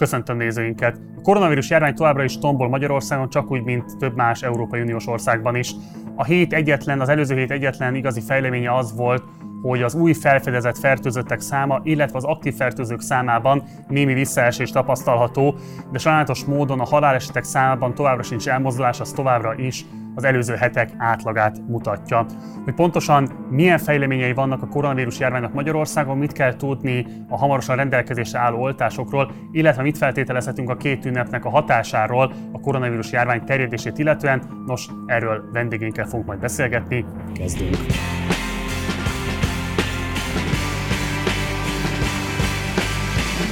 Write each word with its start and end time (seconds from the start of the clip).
Köszöntöm 0.00 0.36
nézőinket! 0.36 1.00
A 1.16 1.20
koronavírus 1.20 1.70
járvány 1.70 1.94
továbbra 1.94 2.24
is 2.24 2.38
tombol 2.38 2.68
Magyarországon, 2.68 3.28
csak 3.28 3.50
úgy, 3.50 3.62
mint 3.62 3.96
több 3.98 4.16
más 4.16 4.42
Európai 4.42 4.80
Uniós 4.80 5.06
országban 5.06 5.56
is. 5.56 5.72
A 6.14 6.24
hét 6.24 6.52
egyetlen, 6.52 7.00
az 7.00 7.08
előző 7.08 7.36
hét 7.36 7.50
egyetlen 7.50 7.94
igazi 7.94 8.20
fejleménye 8.20 8.76
az 8.76 8.96
volt, 8.96 9.22
hogy 9.62 9.82
az 9.82 9.94
új 9.94 10.12
felfedezett 10.12 10.78
fertőzöttek 10.78 11.40
száma, 11.40 11.80
illetve 11.82 12.16
az 12.16 12.24
aktív 12.24 12.54
fertőzők 12.54 13.00
számában 13.00 13.62
némi 13.88 14.14
visszaesés 14.14 14.70
tapasztalható, 14.70 15.54
de 15.92 15.98
sajnálatos 15.98 16.44
módon 16.44 16.80
a 16.80 16.84
halálesetek 16.84 17.44
számában 17.44 17.94
továbbra 17.94 18.22
sincs 18.22 18.48
elmozdulás, 18.48 19.00
az 19.00 19.12
továbbra 19.12 19.54
is 19.54 19.84
az 20.20 20.26
előző 20.26 20.54
hetek 20.54 20.90
átlagát 20.96 21.60
mutatja. 21.66 22.26
Hogy 22.64 22.74
pontosan 22.74 23.46
milyen 23.50 23.78
fejleményei 23.78 24.32
vannak 24.32 24.62
a 24.62 24.66
koronavírus 24.66 25.18
járványnak 25.18 25.52
Magyarországon, 25.52 26.18
mit 26.18 26.32
kell 26.32 26.56
tudni 26.56 27.06
a 27.28 27.36
hamarosan 27.36 27.76
rendelkezésre 27.76 28.38
álló 28.38 28.60
oltásokról, 28.60 29.32
illetve 29.52 29.82
mit 29.82 29.98
feltételezhetünk 29.98 30.70
a 30.70 30.76
két 30.76 31.04
ünnepnek 31.04 31.44
a 31.44 31.50
hatásáról 31.50 32.32
a 32.52 32.60
koronavírus 32.60 33.12
járvány 33.12 33.44
terjedését 33.44 33.98
illetően. 33.98 34.42
Nos, 34.66 34.88
erről 35.06 35.50
vendégénkkel 35.52 36.06
fogunk 36.06 36.26
majd 36.26 36.40
beszélgetni. 36.40 37.04
Kezdünk! 37.34 37.76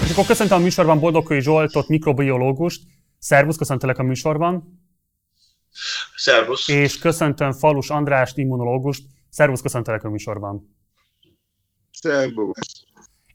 És 0.05 0.11
akkor 0.11 0.27
köszöntöm 0.27 0.59
a 0.59 0.63
műsorban 0.63 1.01
Boldogkői 1.01 1.41
Zsoltot, 1.41 1.89
mikrobiológust. 1.89 2.83
Szervusz, 3.19 3.57
köszöntelek 3.57 3.99
a 3.99 4.03
műsorban. 4.03 4.79
Szervusz. 6.19 6.69
És 6.69 6.99
köszöntöm 6.99 7.53
Falus 7.53 7.91
Andrást, 7.91 8.39
immunológust. 8.39 9.03
Szervusz, 9.29 9.61
köszöntelek 9.61 10.05
a 10.05 10.11
műsorban. 10.11 10.77
Szervusz. 11.91 12.85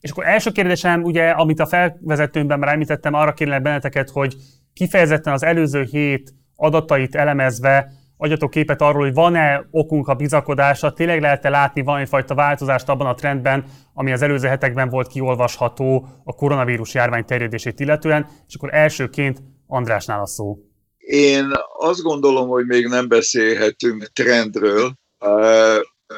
És 0.00 0.10
akkor 0.10 0.26
első 0.26 0.50
kérdésem, 0.50 1.02
ugye, 1.02 1.30
amit 1.30 1.60
a 1.60 1.66
felvezetőmben 1.66 2.58
már 2.58 2.72
említettem, 2.72 3.14
arra 3.14 3.32
kérlek 3.32 3.62
benneteket, 3.62 4.10
hogy 4.10 4.36
kifejezetten 4.72 5.32
az 5.32 5.42
előző 5.42 5.82
hét 5.82 6.34
adatait 6.56 7.14
elemezve 7.14 7.92
adjatok 8.16 8.50
képet 8.50 8.80
arról, 8.80 9.02
hogy 9.02 9.14
van-e 9.14 9.66
okunk 9.70 10.08
a 10.08 10.14
bizakodásra, 10.14 10.92
tényleg 10.92 11.20
lehet-e 11.20 11.48
látni 11.48 11.82
valamifajta 11.82 12.34
változást 12.34 12.88
abban 12.88 13.06
a 13.06 13.14
trendben, 13.14 13.64
ami 13.94 14.12
az 14.12 14.22
előző 14.22 14.48
hetekben 14.48 14.88
volt 14.88 15.08
kiolvasható 15.08 16.06
a 16.24 16.32
koronavírus 16.32 16.94
járvány 16.94 17.24
terjedését 17.24 17.80
illetően, 17.80 18.26
és 18.46 18.54
akkor 18.54 18.74
elsőként 18.74 19.42
Andrásnál 19.66 20.20
a 20.20 20.26
szó. 20.26 20.58
Én 21.06 21.52
azt 21.78 22.02
gondolom, 22.02 22.48
hogy 22.48 22.66
még 22.66 22.86
nem 22.86 23.08
beszélhetünk 23.08 24.06
trendről. 24.12 24.92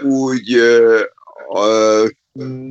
Úgy 0.02 0.60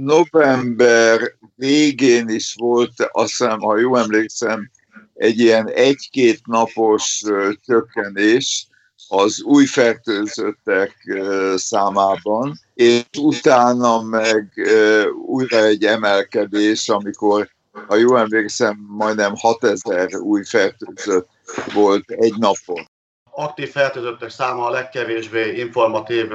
november 0.04 1.36
végén 1.56 2.30
is 2.30 2.56
volt, 2.58 2.92
azt 3.12 3.30
hiszem, 3.30 3.60
ha 3.60 3.78
jól 3.78 4.00
emlékszem, 4.00 4.72
egy 5.14 5.40
ilyen 5.40 5.70
egy-két 5.70 6.40
napos 6.46 7.22
csökkenés 7.66 8.68
az 9.08 9.42
új 9.42 9.66
fertőzöttek 9.66 11.20
számában, 11.56 12.60
és 12.74 13.04
utána 13.20 14.02
meg 14.02 14.70
újra 15.26 15.64
egy 15.64 15.84
emelkedés, 15.84 16.90
amikor, 16.90 17.50
ha 17.88 17.96
jól 17.96 18.20
emlékszem, 18.20 18.86
majdnem 18.88 19.34
6000 19.36 20.16
új 20.16 20.44
fertőzött 20.44 21.30
volt 21.74 22.12
egy 22.12 22.34
napon. 22.38 22.90
Aktív 23.32 23.72
fertőzöttek 23.72 24.30
száma 24.30 24.66
a 24.66 24.70
legkevésbé 24.70 25.52
informatív 25.52 26.32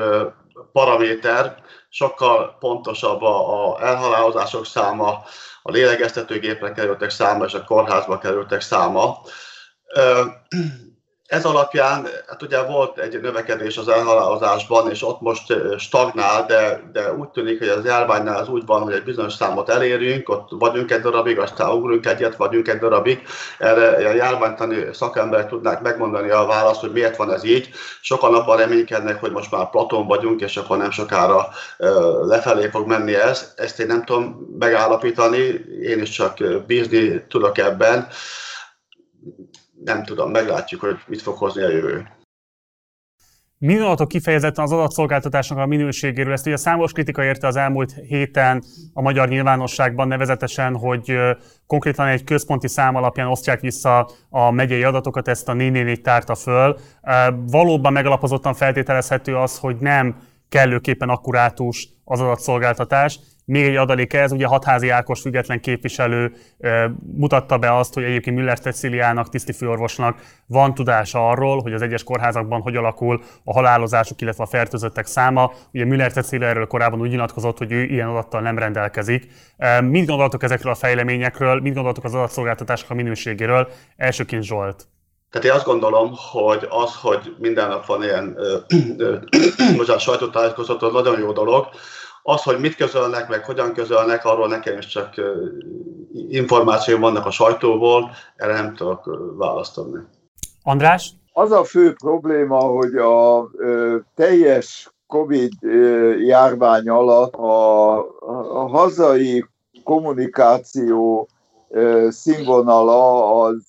paraméter, 0.72 1.62
sokkal 1.88 2.56
pontosabb 2.58 3.22
a, 3.22 3.78
elhalálozások 3.80 4.66
száma, 4.66 5.22
a 5.62 5.70
lélegeztetőgépre 5.70 6.72
kerültek 6.72 7.10
száma 7.10 7.44
és 7.44 7.54
a 7.54 7.64
kórházba 7.64 8.18
kerültek 8.18 8.60
száma. 8.60 9.18
Ez 11.30 11.44
alapján, 11.44 12.08
hát 12.26 12.42
ugye 12.42 12.62
volt 12.62 12.98
egy 12.98 13.20
növekedés 13.20 13.76
az 13.76 13.88
elhalálozásban, 13.88 14.90
és 14.90 15.02
ott 15.02 15.20
most 15.20 15.54
stagnál, 15.78 16.46
de, 16.46 16.82
de 16.92 17.14
úgy 17.14 17.28
tűnik, 17.28 17.58
hogy 17.58 17.68
az 17.68 17.84
járványnál 17.84 18.36
az 18.36 18.48
úgy 18.48 18.66
van, 18.66 18.82
hogy 18.82 18.92
egy 18.92 19.02
bizonyos 19.02 19.32
számot 19.32 19.68
elérünk, 19.68 20.28
ott 20.28 20.48
vagyunk 20.50 20.90
egy 20.90 21.00
darabig, 21.00 21.38
aztán 21.38 21.70
ugrunk 21.70 22.06
egyet, 22.06 22.36
vagyunk 22.36 22.68
egy 22.68 22.78
darabig. 22.78 23.22
Erre 23.58 24.08
a 24.08 24.12
járványtani 24.12 24.86
szakemberek 24.92 25.48
tudnák 25.48 25.80
megmondani 25.80 26.30
a 26.30 26.46
választ, 26.46 26.80
hogy 26.80 26.92
miért 26.92 27.16
van 27.16 27.32
ez 27.32 27.44
így. 27.44 27.70
Sokan 28.00 28.34
abban 28.34 28.56
reménykednek, 28.56 29.20
hogy 29.20 29.30
most 29.30 29.50
már 29.50 29.70
Platon 29.70 30.06
vagyunk, 30.06 30.40
és 30.40 30.56
akkor 30.56 30.76
nem 30.76 30.90
sokára 30.90 31.48
lefelé 32.20 32.68
fog 32.68 32.86
menni 32.86 33.14
ez. 33.14 33.52
Ezt 33.56 33.80
én 33.80 33.86
nem 33.86 34.04
tudom 34.04 34.56
megállapítani, 34.58 35.64
én 35.82 36.00
is 36.00 36.10
csak 36.10 36.38
bízni 36.66 37.24
tudok 37.28 37.58
ebben 37.58 38.08
nem 39.84 40.04
tudom, 40.04 40.30
meglátjuk, 40.30 40.80
hogy 40.80 40.98
mit 41.06 41.22
fog 41.22 41.36
hozni 41.36 41.62
a 41.62 41.70
jövő. 41.70 42.08
Mi 43.58 43.72
gondolatok 43.72 44.08
kifejezetten 44.08 44.64
az 44.64 44.72
adatszolgáltatásnak 44.72 45.58
a 45.58 45.66
minőségéről? 45.66 46.32
Ezt 46.32 46.46
ugye 46.46 46.56
számos 46.56 46.92
kritika 46.92 47.24
érte 47.24 47.46
az 47.46 47.56
elmúlt 47.56 47.92
héten 47.92 48.62
a 48.92 49.02
magyar 49.02 49.28
nyilvánosságban, 49.28 50.08
nevezetesen, 50.08 50.76
hogy 50.76 51.18
konkrétan 51.66 52.06
egy 52.06 52.24
központi 52.24 52.68
szám 52.68 52.94
alapján 52.94 53.26
osztják 53.26 53.60
vissza 53.60 54.10
a 54.30 54.50
megyei 54.50 54.82
adatokat, 54.82 55.28
ezt 55.28 55.48
a 55.48 55.52
444 55.52 56.00
tárta 56.00 56.34
föl. 56.34 56.78
Valóban 57.46 57.92
megalapozottan 57.92 58.54
feltételezhető 58.54 59.36
az, 59.36 59.58
hogy 59.58 59.76
nem 59.76 60.16
kellőképpen 60.50 61.08
akkurátus 61.08 61.88
az 62.04 62.20
adatszolgáltatás, 62.20 63.18
még 63.44 63.64
egy 63.64 63.76
adalék 63.76 64.12
ez, 64.12 64.32
ugye 64.32 64.46
Hatházi 64.46 64.88
Ákos 64.88 65.20
független 65.20 65.60
képviselő 65.60 66.32
mutatta 67.16 67.58
be 67.58 67.76
azt, 67.76 67.94
hogy 67.94 68.02
egyébként 68.02 68.36
Müller 68.36 68.58
Ceciliának, 68.58 69.28
tisztifőorvosnak 69.28 70.20
van 70.46 70.74
tudása 70.74 71.28
arról, 71.28 71.62
hogy 71.62 71.72
az 71.72 71.82
egyes 71.82 72.02
kórházakban 72.02 72.60
hogy 72.60 72.76
alakul 72.76 73.22
a 73.44 73.52
halálozások, 73.52 74.20
illetve 74.20 74.42
a 74.42 74.46
fertőzöttek 74.46 75.06
száma. 75.06 75.52
Ugye 75.72 75.84
Müller 75.84 76.12
Cecilia 76.12 76.48
erről 76.48 76.66
korábban 76.66 77.00
úgy 77.00 77.10
nyilatkozott, 77.10 77.58
hogy 77.58 77.72
ő 77.72 77.82
ilyen 77.82 78.08
adattal 78.08 78.40
nem 78.40 78.58
rendelkezik. 78.58 79.26
Mit 79.80 80.06
gondoltok 80.06 80.42
ezekről 80.42 80.72
a 80.72 80.76
fejleményekről, 80.76 81.60
mit 81.60 81.74
gondoltok 81.74 82.04
az 82.04 82.14
adatszolgáltatások 82.14 82.90
a 82.90 82.94
minőségéről? 82.94 83.68
Elsőként 83.96 84.42
Zsolt. 84.42 84.88
Tehát 85.30 85.46
én 85.46 85.52
azt 85.52 85.64
gondolom, 85.64 86.12
hogy 86.32 86.66
az, 86.68 86.96
hogy 87.02 87.36
minden 87.38 87.68
nap 87.68 87.86
van 87.86 88.02
ilyen 88.02 88.36
sajtótájékoztató, 89.98 90.86
az 90.86 90.92
nagyon 90.92 91.18
jó 91.18 91.32
dolog, 91.32 91.66
az, 92.22 92.42
hogy 92.42 92.58
mit 92.58 92.74
közölnek, 92.74 93.28
meg 93.28 93.44
hogyan 93.44 93.72
közölnek, 93.72 94.24
arról 94.24 94.48
nekem 94.48 94.78
is 94.78 94.86
csak 94.86 95.14
információ 96.28 96.98
vannak 96.98 97.26
a 97.26 97.30
sajtóból, 97.30 98.10
erre 98.36 98.52
nem 98.52 98.74
tudok 98.74 99.18
választani. 99.36 99.98
András? 100.62 101.12
Az 101.32 101.52
a 101.52 101.64
fő 101.64 101.92
probléma, 101.92 102.58
hogy 102.58 102.94
a 102.94 103.48
ö, 103.56 103.96
teljes 104.14 104.90
Covid 105.06 105.52
járvány 106.18 106.88
alatt 106.88 107.34
a, 107.34 107.98
a 108.62 108.68
hazai 108.68 109.44
kommunikáció 109.84 111.28
színvonala 112.08 113.40
az 113.42 113.64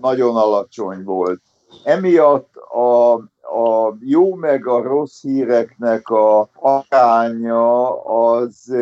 nagyon 0.00 0.36
alacsony 0.36 1.04
volt. 1.04 1.40
Emiatt 1.84 2.56
a 2.56 3.20
a 3.52 3.96
jó 4.00 4.34
meg 4.34 4.66
a 4.66 4.82
rossz 4.82 5.22
híreknek 5.22 6.08
a 6.08 6.48
aránya 6.52 8.02
az 8.04 8.74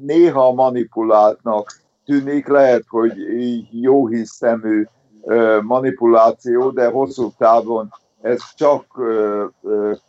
néha 0.00 0.52
manipuláltnak 0.52 1.80
tűnik, 2.04 2.46
lehet, 2.46 2.84
hogy 2.88 3.12
jó 3.70 4.06
hiszemű 4.06 4.86
manipuláció, 5.62 6.70
de 6.70 6.88
hosszú 6.88 7.30
távon 7.38 7.92
ez 8.20 8.54
csak 8.54 8.84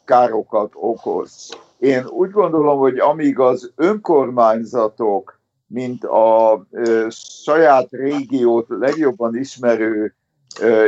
károkat 0.05 0.71
okoz. 0.73 1.57
Én 1.77 2.05
úgy 2.05 2.31
gondolom, 2.31 2.79
hogy 2.79 2.99
amíg 2.99 3.39
az 3.39 3.71
önkormányzatok, 3.75 5.38
mint 5.69 6.03
a 6.03 6.65
saját 7.43 7.87
régiót 7.91 8.65
legjobban 8.69 9.35
ismerő 9.35 10.13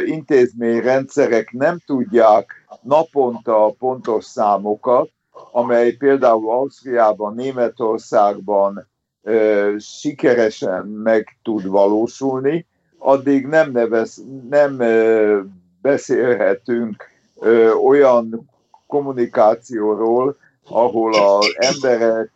intézményrendszerek 0.06 1.52
nem 1.52 1.78
tudják 1.86 2.66
naponta 2.82 3.66
a 3.66 3.76
pontos 3.80 4.26
számokat, 4.26 5.10
amely 5.52 5.92
például 5.92 6.50
Ausztriában, 6.50 7.34
Németországban 7.36 8.88
ö, 9.24 9.76
sikeresen 9.80 10.88
meg 10.88 11.38
tud 11.44 11.68
valósulni, 11.68 12.68
addig 12.98 13.46
nem, 13.46 13.72
nevez, 13.72 14.24
nem 14.50 14.80
ö, 14.80 15.40
beszélhetünk 15.82 17.04
ö, 17.40 17.72
olyan 17.72 18.50
kommunikációról, 18.88 20.38
ahol 20.70 21.14
az 21.14 21.56
emberek 21.56 22.32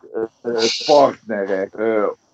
partnerek 0.86 1.74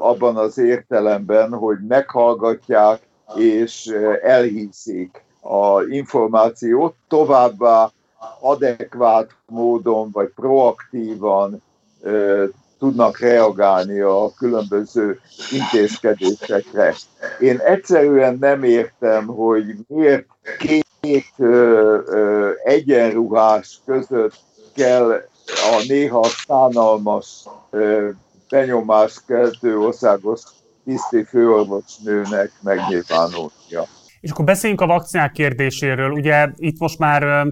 abban 0.02 0.38
az 0.38 0.58
értelemben, 0.58 1.54
hogy 1.54 1.78
meghallgatják 1.88 3.02
és 3.36 3.86
elhiszik 4.22 5.24
a 5.42 5.82
információt, 5.82 6.96
továbbá 7.08 7.92
adekvát 8.40 9.30
módon 9.46 10.10
vagy 10.12 10.32
proaktívan 10.36 11.62
tudnak 12.80 13.20
reagálni 13.20 14.00
a 14.00 14.32
különböző 14.38 15.20
intézkedésekre. 15.52 16.96
Én 17.40 17.60
egyszerűen 17.60 18.38
nem 18.40 18.64
értem, 18.64 19.26
hogy 19.26 19.76
miért 19.88 20.26
két 20.58 21.34
ö, 21.38 22.00
ö, 22.06 22.50
egyenruhás 22.64 23.80
között 23.86 24.34
kell 24.76 25.12
a 25.46 25.84
néha 25.88 26.24
szánalmas 26.24 27.46
benyomást 28.52 29.24
országos 29.64 30.42
tiszti 30.86 31.24
főorvosnőnek 31.24 32.52
megnyilvánulnia. 32.62 33.86
És 34.20 34.32
akkor 34.32 34.46
beszéljünk 34.46 34.82
a 34.82 34.86
vakcinák 34.86 35.32
kérdéséről. 35.32 36.12
Ugye 36.12 36.48
itt 36.56 36.80
most 36.80 37.00
már 37.00 37.48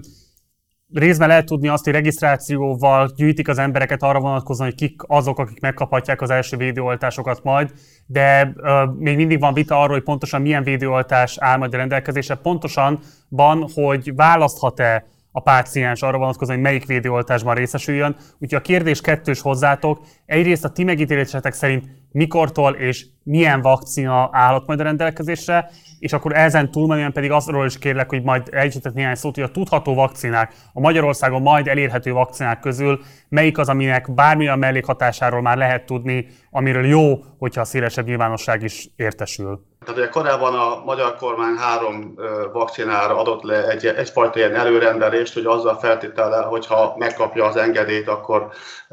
részben 0.92 1.28
lehet 1.28 1.46
tudni 1.46 1.68
azt, 1.68 1.84
hogy 1.84 1.92
regisztrációval 1.92 3.12
gyűjtik 3.16 3.48
az 3.48 3.58
embereket 3.58 4.02
arra 4.02 4.20
vonatkozóan, 4.20 4.68
hogy 4.68 4.78
kik 4.78 5.00
azok, 5.06 5.38
akik 5.38 5.60
megkaphatják 5.60 6.20
az 6.20 6.30
első 6.30 6.56
védőoltásokat 6.56 7.42
majd, 7.42 7.72
de 8.06 8.52
uh, 8.56 8.94
még 8.98 9.16
mindig 9.16 9.40
van 9.40 9.54
vita 9.54 9.80
arról, 9.80 9.94
hogy 9.94 10.02
pontosan 10.02 10.40
milyen 10.42 10.62
védőoltás 10.62 11.38
áll 11.38 11.58
majd 11.58 11.74
a 11.74 11.76
rendelkezésre. 11.76 12.34
Pontosan 12.34 12.98
van, 13.28 13.68
hogy 13.74 14.14
választhat-e 14.14 15.06
a 15.32 15.40
páciens 15.40 16.02
arra 16.02 16.18
vonatkozóan, 16.18 16.56
hogy 16.56 16.66
melyik 16.66 16.86
védőoltásban 16.86 17.54
részesüljön. 17.54 18.16
Úgyhogy 18.38 18.58
a 18.58 18.60
kérdés 18.60 19.00
kettős 19.00 19.40
hozzátok. 19.40 20.00
Egyrészt 20.26 20.64
a 20.64 20.70
ti 20.70 20.84
megítélésetek 20.84 21.52
szerint 21.52 21.84
mikortól 22.12 22.72
és 22.72 23.06
milyen 23.22 23.60
vakcina 23.60 24.28
állhat 24.32 24.66
majd 24.66 24.80
a 24.80 24.82
rendelkezésre, 24.82 25.70
és 25.98 26.12
akkor 26.12 26.36
ezen 26.36 26.70
túlmenően 26.70 27.12
pedig 27.12 27.30
azról 27.30 27.66
is 27.66 27.78
kérlek, 27.78 28.08
hogy 28.08 28.22
majd 28.22 28.48
egyetett 28.50 28.94
néhány 28.94 29.14
szót, 29.14 29.34
hogy 29.34 29.44
a 29.44 29.50
tudható 29.50 29.94
vakcinák, 29.94 30.54
a 30.72 30.80
Magyarországon 30.80 31.42
majd 31.42 31.66
elérhető 31.66 32.12
vakcinák 32.12 32.60
közül 32.60 33.00
melyik 33.28 33.58
az, 33.58 33.68
aminek 33.68 34.14
bármilyen 34.14 34.58
mellékhatásáról 34.58 35.40
már 35.40 35.56
lehet 35.56 35.86
tudni, 35.86 36.26
amiről 36.50 36.86
jó, 36.86 37.18
hogyha 37.38 37.60
a 37.60 37.64
szélesebb 37.64 38.06
nyilvánosság 38.06 38.62
is 38.62 38.88
értesül. 38.96 39.68
Tehát 39.84 40.00
ugye 40.00 40.08
korábban 40.08 40.54
a 40.54 40.82
magyar 40.84 41.16
kormány 41.16 41.54
három 41.56 42.14
vakcinára 42.52 43.18
adott 43.18 43.42
le 43.42 43.68
egy, 43.68 43.86
egyfajta 43.86 44.38
ilyen 44.38 44.54
előrendelést, 44.54 45.34
hogy 45.34 45.44
azzal 45.44 45.78
feltétele, 45.78 46.36
hogyha 46.36 46.94
megkapja 46.98 47.44
az 47.44 47.56
engedélyt, 47.56 48.08
akkor 48.08 48.48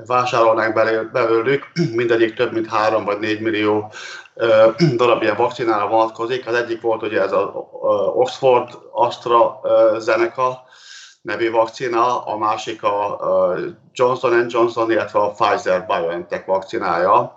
vásárolnánk 0.05 0.73
belőlük, 1.11 1.71
mindegyik 1.93 2.33
több 2.33 2.53
mint 2.53 2.67
három 2.69 3.05
vagy 3.07 3.19
négy 3.19 3.41
millió 3.41 3.91
darab 4.99 5.21
ilyen 5.21 5.35
vakcinára 5.35 5.87
vonatkozik. 5.87 6.47
Az 6.47 6.53
egyik 6.53 6.81
volt 6.81 7.03
ugye 7.03 7.21
ez 7.21 7.31
az 7.31 7.47
Oxford 8.13 8.69
AstraZeneca 8.91 10.63
nevű 11.21 11.51
vakcina, 11.51 12.25
a 12.25 12.37
másik 12.37 12.83
a 12.83 13.19
Johnson 13.93 14.45
Johnson, 14.49 14.91
illetve 14.91 15.19
a 15.19 15.31
Pfizer 15.31 15.85
BioNTech 15.85 16.45
vakcinája. 16.45 17.35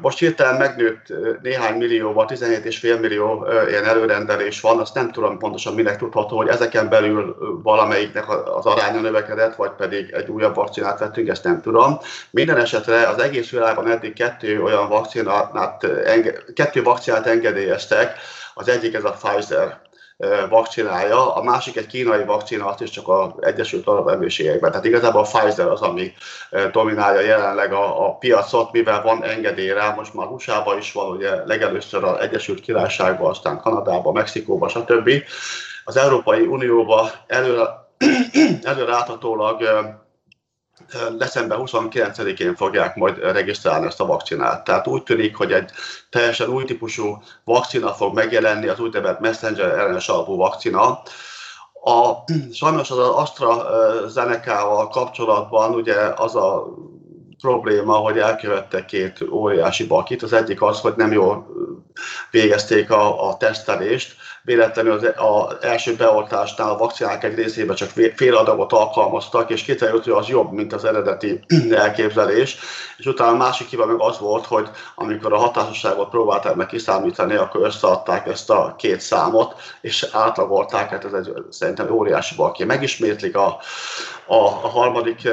Most 0.00 0.18
hirtelen 0.18 0.54
megnőtt 0.56 1.06
néhány 1.42 1.76
millióval, 1.76 2.26
17,5 2.28 3.00
millió 3.00 3.46
ilyen 3.68 3.84
előrendelés 3.84 4.60
van, 4.60 4.78
azt 4.78 4.94
nem 4.94 5.10
tudom 5.10 5.38
pontosan 5.38 5.74
minek 5.74 5.96
tudható, 5.96 6.36
hogy 6.36 6.48
ezeken 6.48 6.88
belül 6.88 7.36
valamelyiknek 7.62 8.28
az 8.56 8.66
aránya 8.66 9.00
növekedett, 9.00 9.54
vagy 9.54 9.70
pedig 9.70 10.10
egy 10.10 10.28
újabb 10.28 10.54
vakcinát 10.54 10.98
vettünk, 10.98 11.28
ezt 11.28 11.44
nem 11.44 11.60
tudom. 11.60 11.98
Minden 12.30 12.58
esetre 12.58 13.08
az 13.08 13.18
egész 13.18 13.50
világban 13.50 13.90
eddig 13.90 14.14
kettő 14.14 14.62
olyan 14.62 14.88
vakcinát, 14.88 15.86
kettő 16.54 16.82
vakcinát 16.82 17.26
engedélyeztek, 17.26 18.18
az 18.54 18.68
egyik 18.68 18.94
ez 18.94 19.04
a 19.04 19.16
Pfizer 19.20 19.81
vakcinája, 20.48 21.34
a 21.34 21.42
másik 21.42 21.76
egy 21.76 21.86
kínai 21.86 22.24
vakcina, 22.24 22.66
azt 22.66 22.80
is 22.80 22.90
csak 22.90 23.08
az 23.08 23.30
Egyesült 23.40 23.86
Arab 23.86 24.08
Emírségekben. 24.08 24.70
Tehát 24.70 24.86
igazából 24.86 25.20
a 25.20 25.38
Pfizer 25.38 25.68
az, 25.68 25.80
ami 25.80 26.12
dominálja 26.72 27.20
jelenleg 27.20 27.72
a, 27.72 28.06
a 28.06 28.14
piacot, 28.14 28.72
mivel 28.72 29.02
van 29.02 29.24
engedély 29.24 29.72
rá, 29.72 29.94
most 29.94 30.14
már 30.14 30.26
usa 30.26 30.64
is 30.78 30.92
van, 30.92 31.16
ugye 31.16 31.30
legelőször 31.44 32.04
az 32.04 32.20
Egyesült 32.20 32.60
Királyságban, 32.60 33.30
aztán 33.30 33.60
Kanadában, 33.60 34.12
Mexikóban, 34.12 34.68
stb. 34.68 35.10
Az 35.84 35.96
Európai 35.96 36.40
Unióba 36.40 37.10
előre, 37.26 37.68
előráthatólag 38.62 39.62
december 41.16 41.58
29-én 41.60 42.54
fogják 42.54 42.96
majd 42.96 43.18
regisztrálni 43.18 43.86
ezt 43.86 44.00
a 44.00 44.06
vakcinát. 44.06 44.64
Tehát 44.64 44.86
úgy 44.86 45.02
tűnik, 45.02 45.36
hogy 45.36 45.52
egy 45.52 45.70
teljesen 46.10 46.48
új 46.48 46.64
típusú 46.64 47.22
vakcina 47.44 47.92
fog 47.92 48.14
megjelenni, 48.14 48.68
az 48.68 48.80
úgynevezett 48.80 49.20
messenger 49.20 49.78
ellenes 49.78 50.08
alapú 50.08 50.36
vakcina. 50.36 51.02
A, 51.84 52.12
sajnos 52.52 52.90
az 52.90 52.98
AstraZeneca-val 52.98 54.88
kapcsolatban 54.88 55.74
ugye 55.74 55.96
az 56.16 56.36
a 56.36 56.66
probléma, 57.40 57.94
hogy 57.94 58.18
elkövettek 58.18 58.84
két 58.84 59.20
óriási 59.30 59.86
bakit. 59.86 60.22
Az 60.22 60.32
egyik 60.32 60.62
az, 60.62 60.80
hogy 60.80 60.94
nem 60.96 61.12
jól 61.12 61.46
végezték 62.30 62.90
a, 62.90 63.28
a 63.28 63.36
tesztelést, 63.36 64.16
véletlenül 64.44 64.92
az, 64.92 65.08
az 65.16 65.56
első 65.60 65.96
beoltásnál 65.96 66.70
a 66.70 66.76
vakcinák 66.76 67.24
egy 67.24 67.34
részében 67.34 67.76
csak 67.76 67.88
fél 68.14 68.36
adagot 68.36 68.72
alkalmaztak, 68.72 69.50
és 69.50 69.62
kiderült, 69.62 70.04
hogy 70.04 70.12
az 70.12 70.28
jobb, 70.28 70.52
mint 70.52 70.72
az 70.72 70.84
eredeti 70.84 71.40
elképzelés. 71.70 72.56
És 72.96 73.06
utána 73.06 73.30
a 73.30 73.36
másik 73.36 73.68
hiba 73.68 73.86
meg 73.86 74.00
az 74.00 74.18
volt, 74.18 74.46
hogy 74.46 74.68
amikor 74.94 75.32
a 75.32 75.38
hatásosságot 75.38 76.08
próbálták 76.08 76.54
meg 76.54 76.66
kiszámítani, 76.66 77.34
akkor 77.34 77.66
összeadták 77.66 78.26
ezt 78.26 78.50
a 78.50 78.74
két 78.78 79.00
számot, 79.00 79.54
és 79.80 80.08
átlagolták, 80.12 80.90
hát 80.90 81.04
ez 81.04 81.12
egy 81.12 81.32
szerintem 81.48 81.90
óriási 81.90 82.34
balké. 82.34 82.64
Megismétlik 82.64 83.36
a, 83.36 83.58
a, 84.32 84.46
a 84.46 84.68
harmadik 84.68 85.28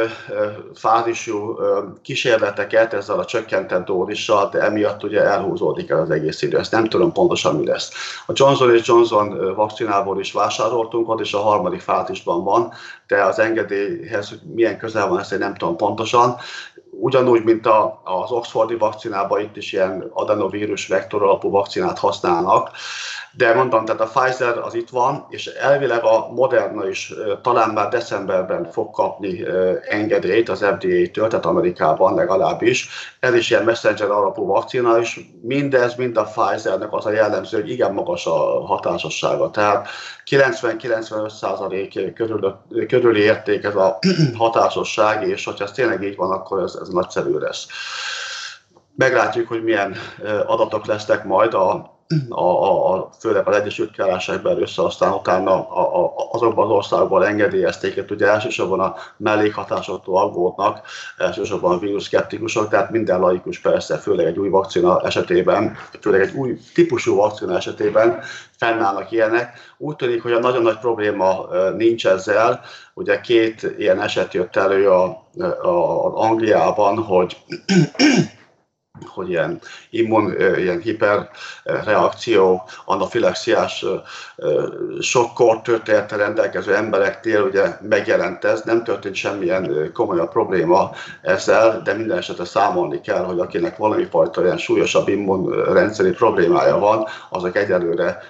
fázisú 0.76 1.60
kísérleteket 2.02 2.94
ezzel 2.94 3.20
a 3.20 3.26
csökkentett 3.26 3.86
dózissal, 3.86 4.50
de 4.50 4.60
emiatt 4.60 5.04
ugye 5.04 5.22
elhúzódik 5.22 5.90
el 5.90 6.00
az 6.00 6.10
egész 6.10 6.42
idő. 6.42 6.58
Ezt 6.58 6.72
nem 6.72 6.86
tudom 6.86 7.12
pontosan 7.12 7.56
mi 7.56 7.66
lesz. 7.66 7.92
A 8.28 8.32
Johnson 8.36 8.80
Johnson 8.84 9.56
vakcinából 9.56 10.20
is 10.20 10.32
vásároltunk, 10.32 11.10
ott 11.10 11.20
és 11.20 11.34
a 11.34 11.40
harmadik 11.40 11.82
fázisban 11.82 12.44
van, 12.44 12.74
de 13.08 13.24
az 13.24 13.40
engedélyhez, 13.40 14.30
hogy 14.30 14.40
milyen 14.54 14.78
közel 14.78 15.08
van, 15.08 15.20
ezt 15.20 15.32
én 15.32 15.40
nem 15.40 15.56
tudom 15.56 15.76
pontosan. 15.76 16.36
Ugyanúgy, 17.02 17.44
mint 17.44 17.66
a, 17.66 18.02
az 18.04 18.32
Oxfordi 18.32 18.76
vakcinában, 18.76 19.42
itt 19.42 19.58
is 19.58 19.74
ilyen 19.74 20.10
adenovírus 20.14 20.88
vektor 20.88 21.24
alapú 21.24 21.50
vakcinát 21.50 22.00
használnak, 22.00 22.72
de 23.32 23.54
mondtam, 23.54 23.86
tehát 23.86 24.02
a 24.02 24.20
Pfizer 24.20 24.58
az 24.58 24.74
itt 24.74 24.90
van, 24.90 25.26
és 25.30 25.46
elvileg 25.46 26.04
a 26.04 26.28
Moderna 26.32 26.88
is 26.88 27.14
talán 27.42 27.70
már 27.70 27.90
decemberben 27.90 28.72
fog 28.72 28.92
kapni 28.92 29.46
engedélyt 29.88 30.50
az 30.50 30.60
FDA-től, 30.60 31.28
tehát 31.28 31.46
Amerikában 31.46 32.16
legalábbis. 32.16 32.90
Ez 33.20 33.34
is 33.34 33.50
ilyen 33.50 33.64
messenger 33.64 34.12
alapú 34.12 34.46
vakcina, 34.46 35.00
és 35.00 35.20
mindez, 35.42 35.96
mind 35.96 36.18
a 36.18 36.24
Pfizernek 36.24 36.94
az 36.94 37.06
a 37.06 37.12
jellemző, 37.12 37.60
hogy 37.60 37.70
igen 37.70 37.94
magas 37.94 38.26
a 38.26 38.66
hatásossága. 38.66 39.52
Tehát 39.52 39.88
90-95% 40.26 42.12
körül, 42.16 42.58
körüli 42.88 43.22
érték 43.22 43.64
ez 43.64 43.76
a 43.76 44.00
hatásosság, 44.38 45.28
és 45.28 45.46
hogyha 45.46 45.64
ez 45.64 45.72
tényleg 45.72 46.04
így 46.04 46.16
van, 46.16 46.32
akkor 46.32 46.62
ez, 46.62 46.78
ez 46.82 46.89
nagyszerű 46.92 47.38
lesz. 47.38 47.68
Meglátjuk, 48.96 49.48
hogy 49.48 49.64
milyen 49.64 49.96
adatok 50.46 50.86
lesznek 50.86 51.24
majd 51.24 51.54
a 51.54 51.98
a, 52.30 52.44
a, 52.44 52.94
a, 52.94 53.10
főleg 53.20 53.48
az 53.48 53.56
Egyesült 53.56 53.92
Királyságban 53.92 54.62
össze, 54.62 54.84
aztán 54.84 55.14
utána 55.14 55.70
a, 55.70 56.04
a, 56.04 56.14
azokban 56.32 56.66
az 56.66 56.72
országokban 56.72 57.24
engedélyezték, 57.24 57.96
hogy 57.96 58.12
ugye 58.12 58.28
elsősorban 58.28 58.80
a 58.80 58.96
mellékhatásoktól 59.18 60.18
aggódnak, 60.18 60.82
elsősorban 61.18 61.72
a 61.72 61.80
vírus 61.80 62.04
szkeptikusok, 62.04 62.70
tehát 62.70 62.92
minden 62.92 63.20
laikus 63.20 63.60
persze, 63.60 63.98
főleg 63.98 64.26
egy 64.26 64.40
új 64.40 64.50
vakcina 64.50 65.02
esetében, 65.02 65.78
főleg 66.02 66.22
egy 66.22 66.34
új 66.36 66.58
típusú 66.74 67.16
vakcina 67.16 67.56
esetében 67.56 68.22
fennállnak 68.58 69.12
ilyenek. 69.12 69.74
Úgy 69.78 69.96
tűnik, 69.96 70.22
hogy 70.22 70.32
a 70.32 70.40
nagyon 70.40 70.62
nagy 70.62 70.80
probléma 70.80 71.48
nincs 71.78 72.08
ezzel. 72.08 72.62
Ugye 73.00 73.22
két 73.22 73.76
ilyen 73.78 74.02
eset 74.02 74.34
jött 74.34 74.56
elő 74.56 74.90
a, 74.90 75.04
a, 75.62 76.18
Angliában, 76.18 76.98
hogy 76.98 77.38
hogy 79.16 79.30
ilyen 79.30 79.60
immun, 79.90 80.34
ilyen 80.58 80.80
hiperreakció, 80.80 82.64
anafilaxiás 82.86 83.86
sokkor 85.00 85.62
története 85.62 86.16
rendelkező 86.16 86.76
embereknél 86.76 87.42
ugye 87.42 87.78
megjelent 87.82 88.44
ez, 88.44 88.62
nem 88.62 88.84
történt 88.84 89.16
semmilyen 89.16 89.92
komolyabb 89.94 90.30
probléma 90.30 90.92
ezzel, 91.22 91.82
de 91.82 91.94
minden 91.94 92.18
esetre 92.18 92.46
számolni 92.46 93.02
kell, 93.02 93.24
hogy 93.24 93.40
akinek 93.40 93.78
valami 93.78 94.06
fajta 94.06 94.42
olyan 94.42 94.58
súlyosabb 94.58 95.08
immunrendszeri 95.08 96.12
problémája 96.12 96.78
van, 96.78 97.06
azok 97.30 97.56
egyelőre 97.56 98.22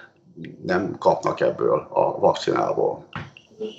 nem 0.66 0.96
kapnak 1.00 1.40
ebből 1.40 1.88
a 1.90 2.20
vakcinából. 2.20 3.06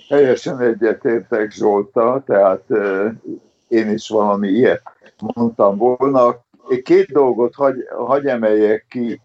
Teljesen 0.08 0.60
egyetértek 0.60 1.50
Zsolta, 1.50 2.22
tehát 2.26 2.64
én 3.68 3.90
is 3.90 4.08
valami 4.08 4.48
ilyet 4.48 4.82
mondtam 5.34 5.76
volna. 5.76 6.36
Két 6.82 7.06
dolgot 7.06 7.54
hagy, 7.54 7.88
hagy 7.96 8.26
emeljek 8.26 8.86
ki. 8.88 9.20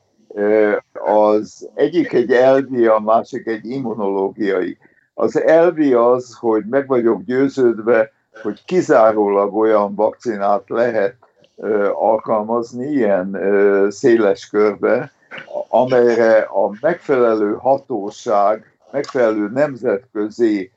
Az 0.93 1.69
egyik 1.73 2.13
egy 2.13 2.31
elvi, 2.31 2.85
a 2.85 2.99
másik 2.99 3.47
egy 3.47 3.65
immunológiai. 3.65 4.77
Az 5.13 5.41
elvi 5.41 5.93
az, 5.93 6.37
hogy 6.39 6.63
meg 6.69 6.87
vagyok 6.87 7.21
győződve, 7.23 8.11
hogy 8.41 8.65
kizárólag 8.65 9.55
olyan 9.55 9.95
vakcinát 9.95 10.63
lehet 10.67 11.15
alkalmazni 11.93 12.87
ilyen 12.87 13.37
széles 13.89 14.47
körbe, 14.47 15.11
amelyre 15.69 16.37
a 16.37 16.77
megfelelő 16.81 17.53
hatóság, 17.53 18.74
megfelelő 18.95 19.49
nemzetközi 19.53 20.71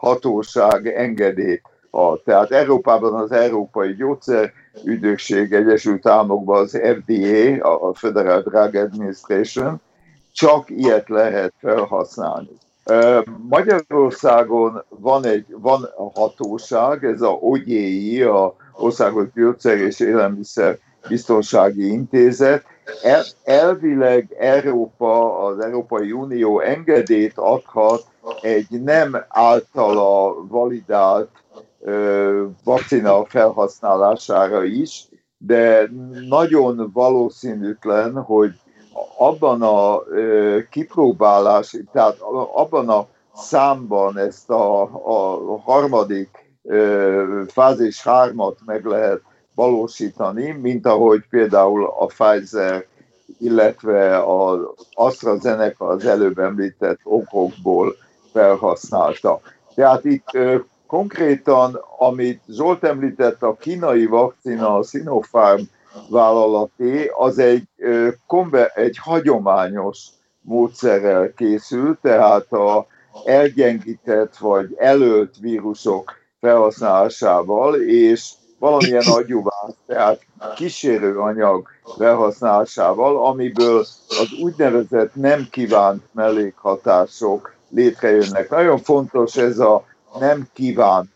hatóság 0.00 0.86
engedélyt 0.86 1.62
ad. 1.90 2.22
Tehát 2.22 2.50
Európában 2.50 3.14
az 3.14 3.32
Európai 3.32 3.94
Gyógyszerügynökség, 3.94 5.52
Egyesült 5.52 6.06
Államokban 6.06 6.60
az 6.62 6.80
FDA, 7.00 7.64
a 7.88 7.94
Federal 7.94 8.40
Drug 8.40 8.74
Administration, 8.74 9.80
csak 10.32 10.70
ilyet 10.70 11.08
lehet 11.08 11.52
felhasználni. 11.58 12.48
Magyarországon 13.48 14.84
van 14.88 15.24
egy 15.26 15.46
van 15.48 15.82
a 15.82 16.20
hatóság, 16.20 17.04
ez 17.04 17.20
a 17.20 17.30
OGI, 17.30 18.22
a 18.22 18.54
Országos 18.72 19.26
Gyógyszer 19.34 19.76
és 19.76 20.00
Élelmiszer 20.00 20.78
Biztonsági 21.08 21.86
Intézet. 21.86 22.64
El, 23.02 23.22
elvileg 23.44 24.36
Európa, 24.38 25.38
az 25.44 25.58
Európai 25.58 26.12
Unió 26.12 26.60
engedélyt 26.60 27.38
adhat 27.38 28.04
egy 28.40 28.66
nem 28.70 29.24
általa 29.28 30.34
validált 30.48 31.28
ö, 31.80 32.44
vakcina 32.64 33.24
felhasználására 33.24 34.64
is, 34.64 35.08
de 35.38 35.90
nagyon 36.28 36.90
valószínűtlen, 36.92 38.22
hogy 38.22 38.52
abban 39.18 39.62
a 39.62 40.02
ö, 40.08 40.58
kipróbálás, 40.70 41.76
tehát 41.92 42.16
abban 42.54 42.88
a 42.88 43.06
számban 43.34 44.18
ezt 44.18 44.50
a, 44.50 44.82
a 44.82 45.58
harmadik 45.64 46.50
ö, 46.62 47.42
fázis 47.48 48.02
hármat 48.02 48.58
meg 48.64 48.84
lehet 48.84 49.20
valósítani, 49.54 50.50
mint 50.50 50.86
ahogy 50.86 51.22
például 51.30 51.84
a 51.84 52.06
Pfizer, 52.06 52.86
illetve 53.38 54.22
az 54.22 54.58
AstraZeneca 54.92 55.86
az 55.86 56.04
előbb 56.06 56.38
említett 56.38 56.98
okokból 57.02 57.96
felhasználta. 58.32 59.40
Tehát 59.74 60.04
itt 60.04 60.38
konkrétan, 60.86 61.80
amit 61.98 62.42
Zsolt 62.48 62.84
említett, 62.84 63.42
a 63.42 63.56
kínai 63.56 64.06
vakcina, 64.06 64.76
a 64.76 64.82
Sinopharm 64.82 65.62
vállalati, 66.08 67.10
az 67.16 67.38
egy, 67.38 67.68
egy 68.74 68.98
hagyományos 68.98 69.98
módszerrel 70.40 71.32
készült, 71.36 71.98
tehát 72.02 72.52
a 72.52 72.86
elgyengített 73.24 74.36
vagy 74.36 74.74
előtt 74.78 75.34
vírusok 75.40 76.12
felhasználásával, 76.40 77.74
és 77.74 78.32
valamilyen 78.60 79.06
agyuvász, 79.06 79.74
tehát 79.86 80.20
kísérőanyag 80.56 81.68
felhasználásával, 81.98 83.26
amiből 83.26 83.78
az 84.08 84.28
úgynevezett 84.42 85.14
nem 85.14 85.48
kívánt 85.50 86.02
mellékhatások 86.12 87.54
létrejönnek. 87.68 88.50
Nagyon 88.50 88.78
fontos 88.78 89.36
ez 89.36 89.58
a 89.58 89.84
nem 90.18 90.48
kívánt 90.52 91.08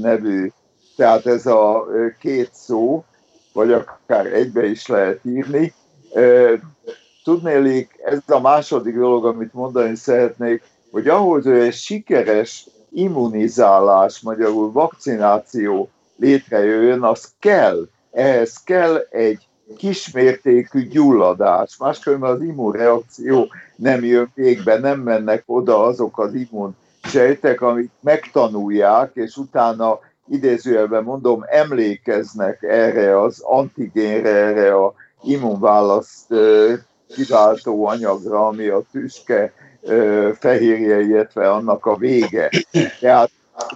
nevű, 0.00 0.50
tehát 0.96 1.26
ez 1.26 1.46
a 1.46 1.86
két 2.20 2.50
szó, 2.52 3.04
vagy 3.52 3.72
akár 3.72 4.26
egybe 4.26 4.64
is 4.64 4.86
lehet 4.86 5.20
írni. 5.24 5.74
Tudnélik, 7.24 8.00
ez 8.04 8.18
a 8.26 8.40
második 8.40 8.94
dolog, 8.94 9.24
amit 9.24 9.52
mondani 9.52 9.96
szeretnék, 9.96 10.62
hogy 10.90 11.08
ahhoz, 11.08 11.44
hogy 11.44 11.58
egy 11.58 11.74
sikeres 11.74 12.66
immunizálás, 12.90 14.20
magyarul 14.20 14.72
vakcináció 14.72 15.90
létrejöjjön, 16.22 17.02
az 17.02 17.28
kell, 17.38 17.88
ehhez 18.10 18.62
kell 18.64 19.06
egy 19.10 19.46
kismértékű 19.76 20.88
gyulladás. 20.88 21.76
Máskülönben 21.78 22.30
az 22.30 22.40
immunreakció 22.40 23.52
nem 23.76 24.04
jön 24.04 24.30
végbe, 24.34 24.78
nem 24.78 25.00
mennek 25.00 25.42
oda 25.46 25.82
azok 25.84 26.18
az 26.18 26.34
immun 26.34 26.76
sejtek, 27.02 27.60
amik 27.60 27.90
megtanulják, 28.00 29.10
és 29.14 29.36
utána 29.36 29.98
idézőjelben 30.28 31.02
mondom, 31.02 31.44
emlékeznek 31.46 32.62
erre 32.62 33.20
az 33.20 33.40
antigénre, 33.40 34.28
erre 34.28 34.74
a 34.74 34.94
immunválaszt 35.22 36.34
kiváltó 37.14 37.86
anyagra, 37.86 38.46
ami 38.46 38.68
a 38.68 38.82
tüske 38.92 39.52
fehérje, 40.38 41.00
illetve 41.00 41.50
annak 41.50 41.86
a 41.86 41.96
vége. 41.96 42.50
Tehát 43.00 43.30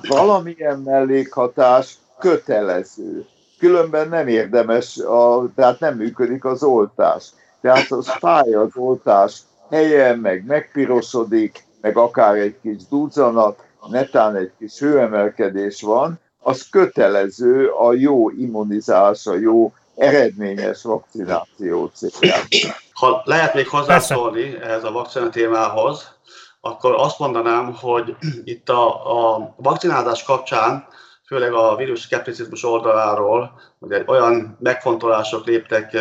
valamilyen 0.09 0.81
mellékhatás 0.81 1.99
kötelező. 2.19 3.27
Különben 3.59 4.09
nem 4.09 4.29
érdemes, 4.29 4.97
a, 4.99 5.49
tehát 5.57 5.81
nem 5.81 5.97
működik 5.97 6.45
az 6.45 6.63
oltás. 6.63 7.25
Tehát 7.61 7.91
az 7.91 8.09
fáj 8.09 8.55
az 8.55 8.71
oltás 8.75 9.39
helyen, 9.71 10.19
meg 10.19 10.45
megpirosodik, 10.47 11.65
meg 11.81 11.97
akár 11.97 12.35
egy 12.35 12.57
kis 12.63 12.87
duzzanat, 12.91 13.65
netán 13.91 14.37
egy 14.37 14.53
kis 14.59 14.79
hőemelkedés 14.79 15.83
van, 15.83 16.21
az 16.41 16.69
kötelező 16.71 17.69
a 17.69 17.93
jó 17.93 18.31
immunizálás, 18.31 19.27
a 19.27 19.35
jó 19.35 19.73
eredményes 19.97 20.83
vakcináció 20.83 21.91
céljában. 21.95 22.47
Ha 22.93 23.23
lehet 23.25 23.55
még 23.55 23.69
hozzászólni 23.69 24.59
ehhez 24.63 24.85
a 24.85 24.93
vakcina 24.93 25.29
témához, 25.29 26.15
akkor 26.61 26.95
azt 26.95 27.19
mondanám, 27.19 27.75
hogy 27.75 28.17
itt 28.45 28.69
a, 28.69 28.87
a 29.35 29.55
vakcinálás 29.57 30.25
kapcsán 30.25 30.87
főleg 31.27 31.53
a 31.53 31.77
vírus 31.77 32.01
szkepticizmus 32.01 32.65
oldaláról, 32.65 33.61
egy 33.89 34.05
olyan 34.07 34.57
megfontolások 34.61 35.47
léptek, 35.47 35.97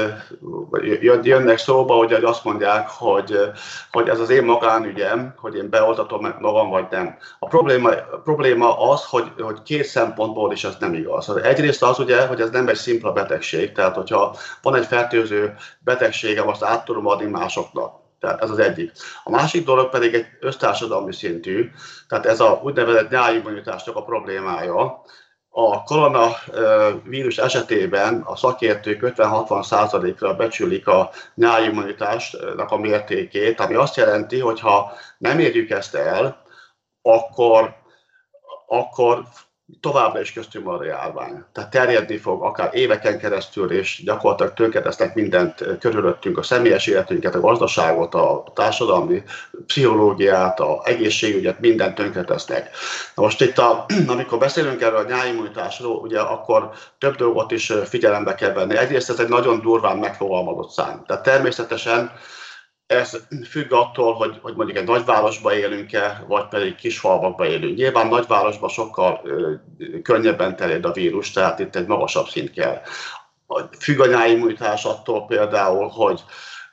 jönnek 1.21 1.57
szóba, 1.57 1.93
hogy 1.93 2.13
azt 2.13 2.43
mondják, 2.43 2.89
hogy, 2.89 3.37
hogy 3.91 4.09
ez 4.09 4.19
az 4.19 4.29
én 4.29 4.43
magánügyem, 4.43 5.33
hogy 5.37 5.55
én 5.55 5.69
beoltatom 5.69 6.35
magam, 6.39 6.69
vagy 6.69 6.85
nem. 6.89 7.17
A 7.39 7.47
probléma, 7.47 7.89
a 7.89 8.21
probléma 8.23 8.89
az, 8.89 9.05
hogy, 9.05 9.31
hogy 9.37 9.63
két 9.63 9.85
szempontból 9.85 10.51
is 10.51 10.63
ez 10.63 10.75
nem 10.79 10.93
igaz. 10.93 11.29
Egyrészt 11.29 11.83
az 11.83 11.99
ugye, 11.99 12.27
hogy 12.27 12.41
ez 12.41 12.49
nem 12.49 12.67
egy 12.67 12.75
szimpla 12.75 13.11
betegség, 13.11 13.71
tehát 13.71 13.95
hogyha 13.95 14.35
van 14.61 14.75
egy 14.75 14.85
fertőző 14.85 15.53
betegségem, 15.79 16.47
azt 16.47 16.63
át 16.63 16.85
tudom 16.85 17.07
adni 17.07 17.25
másoknak. 17.25 18.04
Tehát 18.19 18.41
ez 18.41 18.49
az 18.49 18.59
egyik. 18.59 18.91
A 19.23 19.29
másik 19.29 19.65
dolog 19.65 19.89
pedig 19.89 20.13
egy 20.13 20.25
össztársadalmi 20.39 21.13
szintű, 21.13 21.71
tehát 22.07 22.25
ez 22.25 22.39
a 22.39 22.59
úgynevezett 22.63 23.09
nyáimmunitásnak 23.09 23.95
a 23.95 24.03
problémája. 24.03 25.01
A 25.49 25.83
koronavírus 25.83 27.37
esetében 27.37 28.21
a 28.21 28.35
szakértők 28.35 29.13
50-60%-ra 29.17 30.33
becsülik 30.33 30.87
a 30.87 31.09
nyáimmunitásnak 31.35 32.71
a 32.71 32.77
mértékét, 32.77 33.59
ami 33.59 33.73
azt 33.73 33.95
jelenti, 33.95 34.39
hogy 34.39 34.59
ha 34.59 34.91
nem 35.17 35.39
érjük 35.39 35.69
ezt 35.69 35.95
el, 35.95 36.43
akkor, 37.01 37.75
akkor 38.67 39.23
továbbra 39.79 40.21
is 40.21 40.33
köztünk 40.33 40.65
van 40.65 40.79
a 40.79 40.83
járvány. 40.83 41.43
Tehát 41.53 41.69
terjedni 41.69 42.17
fog 42.17 42.43
akár 42.43 42.69
éveken 42.73 43.19
keresztül, 43.19 43.71
és 43.71 44.01
gyakorlatilag 44.03 44.53
tönkretesznek 44.53 45.15
mindent 45.15 45.77
körülöttünk, 45.79 46.37
a 46.37 46.43
személyes 46.43 46.87
életünket, 46.87 47.35
a 47.35 47.39
gazdaságot, 47.39 48.13
a 48.13 48.43
társadalmi 48.55 49.23
pszichológiát, 49.65 50.59
a 50.59 50.81
egészségügyet, 50.83 51.59
mindent 51.59 51.95
tönkretesznek. 51.95 52.69
Na 53.15 53.23
most 53.23 53.41
itt, 53.41 53.57
a, 53.57 53.85
amikor 54.07 54.37
beszélünk 54.37 54.81
erről 54.81 54.99
a 54.99 55.07
nyáimmunitásról, 55.07 55.95
ugye 55.95 56.19
akkor 56.19 56.69
több 56.97 57.15
dolgot 57.15 57.51
is 57.51 57.73
figyelembe 57.85 58.35
kell 58.35 58.53
venni. 58.53 58.77
Egyrészt 58.77 59.09
ez 59.09 59.19
egy 59.19 59.29
nagyon 59.29 59.61
durván 59.61 59.97
megfogalmazott 59.97 60.69
szám. 60.69 61.03
Tehát 61.07 61.23
természetesen 61.23 62.11
ez 62.87 63.17
függ 63.49 63.71
attól, 63.71 64.13
hogy, 64.13 64.39
hogy 64.41 64.55
mondjuk 64.55 64.77
egy 64.77 64.87
nagyvárosban 64.87 65.53
élünk-e, 65.53 66.23
vagy 66.27 66.47
pedig 66.47 66.75
kisfalvakban 66.75 67.47
élünk. 67.47 67.77
Nyilván 67.77 68.07
nagyvárosban 68.07 68.69
sokkal 68.69 69.21
ö, 69.23 69.53
könnyebben 70.01 70.55
terjed 70.55 70.85
a 70.85 70.91
vírus, 70.91 71.31
tehát 71.31 71.59
itt 71.59 71.75
egy 71.75 71.87
magasabb 71.87 72.27
szint 72.27 72.51
kell. 72.51 72.81
Függ 73.79 73.99
a 73.99 74.05
attól 74.85 75.25
például, 75.25 75.87
hogy, 75.87 76.23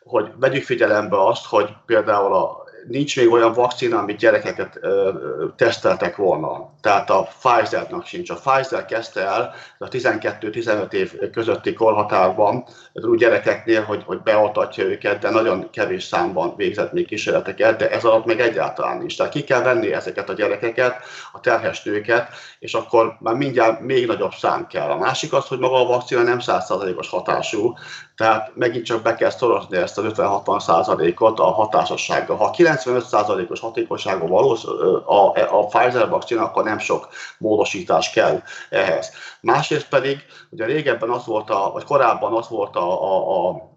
hogy 0.04 0.30
vegyük 0.36 0.64
figyelembe 0.64 1.26
azt, 1.26 1.46
hogy 1.46 1.68
például 1.86 2.34
a 2.34 2.61
nincs 2.88 3.16
még 3.16 3.32
olyan 3.32 3.52
vakcina, 3.52 3.98
amit 3.98 4.16
gyerekeket 4.16 4.78
ö, 4.80 5.10
teszteltek 5.56 6.16
volna. 6.16 6.70
Tehát 6.80 7.10
a 7.10 7.28
Pfizer-nak 7.38 8.06
sincs. 8.06 8.30
A 8.30 8.34
Pfizer 8.34 8.84
kezdte 8.84 9.20
el 9.20 9.54
a 9.78 9.88
12-15 9.88 10.92
év 10.92 11.30
közötti 11.32 11.72
korhatárban 11.72 12.64
úgy 12.92 13.18
gyerekeknél, 13.18 13.82
hogy, 13.82 14.02
hogy 14.06 14.20
beoltatja 14.20 14.84
őket, 14.84 15.18
de 15.18 15.30
nagyon 15.30 15.70
kevés 15.70 16.04
számban 16.04 16.56
végzett 16.56 16.92
még 16.92 17.06
kísérleteket, 17.06 17.78
de 17.78 17.90
ez 17.90 18.04
alatt 18.04 18.24
még 18.24 18.40
egyáltalán 18.40 18.98
nincs. 18.98 19.16
Tehát 19.16 19.32
ki 19.32 19.44
kell 19.44 19.62
venni 19.62 19.92
ezeket 19.92 20.28
a 20.28 20.32
gyerekeket, 20.32 20.96
a 21.32 21.40
terhes 21.40 21.82
nőket, 21.82 22.28
és 22.58 22.74
akkor 22.74 23.16
már 23.20 23.34
mindjárt 23.34 23.80
még 23.80 24.06
nagyobb 24.06 24.32
szám 24.32 24.66
kell. 24.66 24.90
A 24.90 24.98
másik 24.98 25.32
az, 25.32 25.46
hogy 25.46 25.58
maga 25.58 25.80
a 25.80 25.86
vakcina 25.86 26.22
nem 26.22 26.38
100%-os 26.40 27.08
hatású, 27.08 27.74
tehát 28.16 28.52
megint 28.54 28.84
csak 28.84 29.02
be 29.02 29.14
kell 29.14 29.30
szorozni 29.30 29.76
ezt 29.76 29.98
az 29.98 30.04
50-60%-ot 30.16 31.38
a 31.38 31.44
hatásossággal. 31.44 32.36
Ha 32.36 32.50
95%-os 32.76 33.60
hatékonyságú 33.60 34.26
valós, 34.26 34.64
a, 35.06 35.32
a 35.50 35.66
Pfizer 35.66 36.08
vakcina, 36.08 36.42
akkor 36.42 36.64
nem 36.64 36.78
sok 36.78 37.08
módosítás 37.38 38.10
kell 38.10 38.42
ehhez. 38.70 39.10
Másrészt 39.40 39.88
pedig, 39.88 40.24
ugye 40.50 40.64
régebben 40.64 41.10
az 41.10 41.26
volt, 41.26 41.50
a, 41.50 41.70
vagy 41.72 41.84
korábban 41.84 42.32
az 42.32 42.48
volt 42.48 42.76
a, 42.76 43.02
a, 43.02 43.48
a 43.48 43.70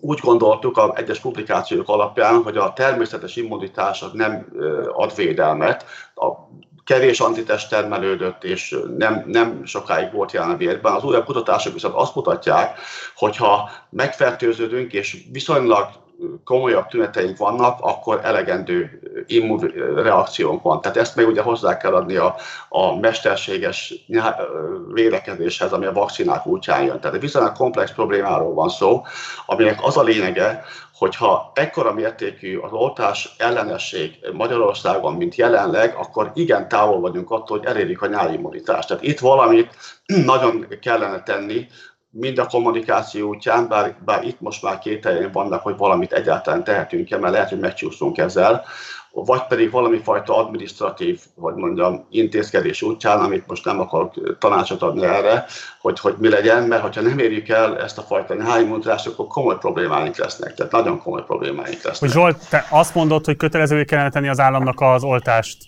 úgy 0.00 0.18
gondoltuk 0.18 0.76
a 0.76 0.92
egyes 0.96 1.20
publikációk 1.20 1.88
alapján, 1.88 2.42
hogy 2.42 2.56
a 2.56 2.72
természetes 2.72 3.36
immunitás 3.36 4.04
nem 4.12 4.46
ad 4.92 5.14
védelmet, 5.14 5.84
a 6.14 6.28
kevés 6.84 7.20
antitest 7.20 7.68
termelődött, 7.68 8.44
és 8.44 8.76
nem, 8.96 9.24
nem 9.26 9.64
sokáig 9.64 10.12
volt 10.12 10.32
jelen 10.32 10.50
a 10.50 10.56
vérben. 10.56 10.92
Az 10.92 11.04
újabb 11.04 11.24
kutatások 11.24 11.72
viszont 11.72 11.94
azt 11.94 12.14
mutatják, 12.14 12.78
hogyha 13.14 13.70
megfertőződünk, 13.90 14.92
és 14.92 15.24
viszonylag 15.32 15.88
komolyabb 16.44 16.86
tüneteink 16.86 17.36
vannak, 17.36 17.78
akkor 17.80 18.20
elegendő 18.22 19.00
immunreakciónk 19.26 20.62
van. 20.62 20.80
Tehát 20.80 20.96
ezt 20.96 21.16
még 21.16 21.26
ugye 21.26 21.42
hozzá 21.42 21.76
kell 21.76 21.94
adni 21.94 22.16
a, 22.16 22.34
a 22.68 22.98
mesterséges 22.98 23.94
védekezéshez, 24.92 25.72
ami 25.72 25.86
a 25.86 25.92
vakcinák 25.92 26.46
útján 26.46 26.84
jön. 26.84 27.00
Tehát 27.00 27.20
viszonylag 27.20 27.52
komplex 27.52 27.92
problémáról 27.92 28.54
van 28.54 28.68
szó, 28.68 29.04
aminek 29.46 29.78
az 29.82 29.96
a 29.96 30.02
lényege, 30.02 30.64
hogyha 31.00 31.50
ekkora 31.54 31.92
mértékű 31.92 32.56
az 32.56 32.72
oltás 32.72 33.34
ellenesség 33.38 34.18
Magyarországon, 34.32 35.14
mint 35.14 35.34
jelenleg, 35.34 35.94
akkor 35.94 36.30
igen 36.34 36.68
távol 36.68 37.00
vagyunk 37.00 37.30
attól, 37.30 37.58
hogy 37.58 37.66
elérjük 37.66 38.02
a 38.02 38.06
nyári 38.06 38.34
immunitást. 38.34 38.88
Tehát 38.88 39.02
itt 39.02 39.18
valamit 39.18 39.76
nagyon 40.32 40.66
kellene 40.80 41.22
tenni, 41.22 41.66
mind 42.10 42.38
a 42.38 42.46
kommunikáció 42.46 43.28
útján, 43.28 43.68
bár, 43.68 43.96
bár 44.04 44.24
itt 44.24 44.40
most 44.40 44.62
már 44.62 44.78
két 44.78 45.04
helyen 45.04 45.30
vannak, 45.32 45.62
hogy 45.62 45.76
valamit 45.76 46.12
egyáltalán 46.12 46.64
tehetünk-e, 46.64 47.18
mert 47.18 47.32
lehet, 47.32 47.48
hogy 47.48 47.58
megcsúszunk 47.58 48.18
ezzel, 48.18 48.64
vagy 49.12 49.46
pedig 49.46 49.70
valami 49.70 49.98
fajta 49.98 50.36
administratív, 50.36 51.20
vagy 51.34 51.54
mondjam, 51.54 52.06
intézkedés 52.10 52.82
útján, 52.82 53.20
amit 53.20 53.46
most 53.46 53.64
nem 53.64 53.80
akarok 53.80 54.38
tanácsot 54.38 54.82
adni 54.82 55.04
erre, 55.04 55.44
hogy, 55.80 56.00
hogy 56.00 56.14
mi 56.18 56.28
legyen, 56.28 56.62
mert 56.62 56.94
ha 56.94 57.02
nem 57.02 57.18
érjük 57.18 57.48
el 57.48 57.78
ezt 57.78 57.98
a 57.98 58.02
fajta 58.02 58.34
néhányimmunitást, 58.34 59.06
akkor 59.06 59.26
komoly 59.26 59.58
problémáink 59.58 60.16
lesznek, 60.16 60.54
tehát 60.54 60.72
nagyon 60.72 61.02
komoly 61.02 61.24
problémáink 61.24 61.82
lesznek. 61.82 61.98
Hogy 61.98 62.10
Zsolt, 62.10 62.48
te 62.50 62.66
azt 62.70 62.94
mondod, 62.94 63.24
hogy 63.24 63.36
kötelezővé 63.36 63.84
kellene 63.84 64.10
tenni 64.10 64.28
az 64.28 64.40
államnak 64.40 64.80
az 64.80 65.04
oltást? 65.04 65.58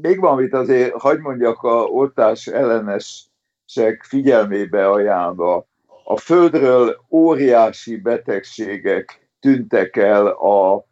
Még 0.00 0.20
valamit 0.20 0.54
azért, 0.54 1.00
hagyd 1.00 1.20
mondjak 1.20 1.62
a 1.62 1.82
oltás 1.82 2.46
ellenes 2.46 3.26
figyelmébe 4.00 4.90
ajánlva. 4.90 5.66
A 6.04 6.16
Földről 6.16 6.96
óriási 7.10 7.96
betegségek 7.96 9.28
tűntek 9.40 9.96
el 9.96 10.26
a 10.26 10.84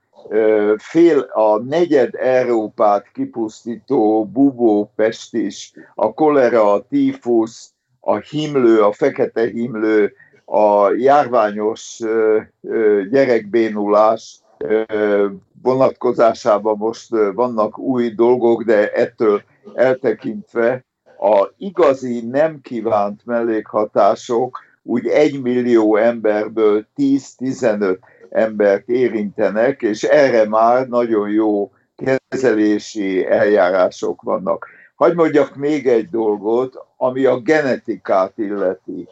fél 0.77 1.19
a 1.19 1.59
negyed 1.59 2.15
Európát 2.15 3.11
kipusztító 3.13 4.27
bubópestis, 4.27 5.73
a 5.95 6.15
kolera, 6.15 6.73
a 6.73 6.87
tífusz, 6.89 7.73
a 8.01 8.17
himlő, 8.17 8.83
a 8.83 8.93
fekete 8.93 9.47
himlő, 9.47 10.13
a 10.45 10.93
járványos 10.95 11.99
gyerekbénulás 13.11 14.41
vonatkozásában 15.63 16.77
most 16.77 17.09
vannak 17.35 17.79
új 17.79 18.09
dolgok, 18.09 18.63
de 18.63 18.93
ettől 18.93 19.43
eltekintve 19.75 20.85
a 21.23 21.53
igazi 21.59 22.21
nem 22.21 22.61
kívánt 22.61 23.21
mellékhatások 23.25 24.59
úgy 24.83 25.07
egy 25.07 25.43
millió 25.43 25.97
emberből 25.97 26.87
10-15 26.97 27.99
embert 28.31 28.89
érintenek, 28.89 29.83
és 29.83 30.03
erre 30.03 30.49
már 30.49 30.89
nagyon 30.89 31.29
jó 31.29 31.73
kezelési 31.97 33.27
eljárások 33.27 34.23
vannak. 34.23 34.67
Hagy 34.95 35.15
mondjak 35.15 35.57
még 35.57 35.87
egy 35.87 36.09
dolgot, 36.09 36.87
ami 36.97 37.25
a 37.25 37.41
genetikát 37.41 38.33
illeti. 38.39 39.09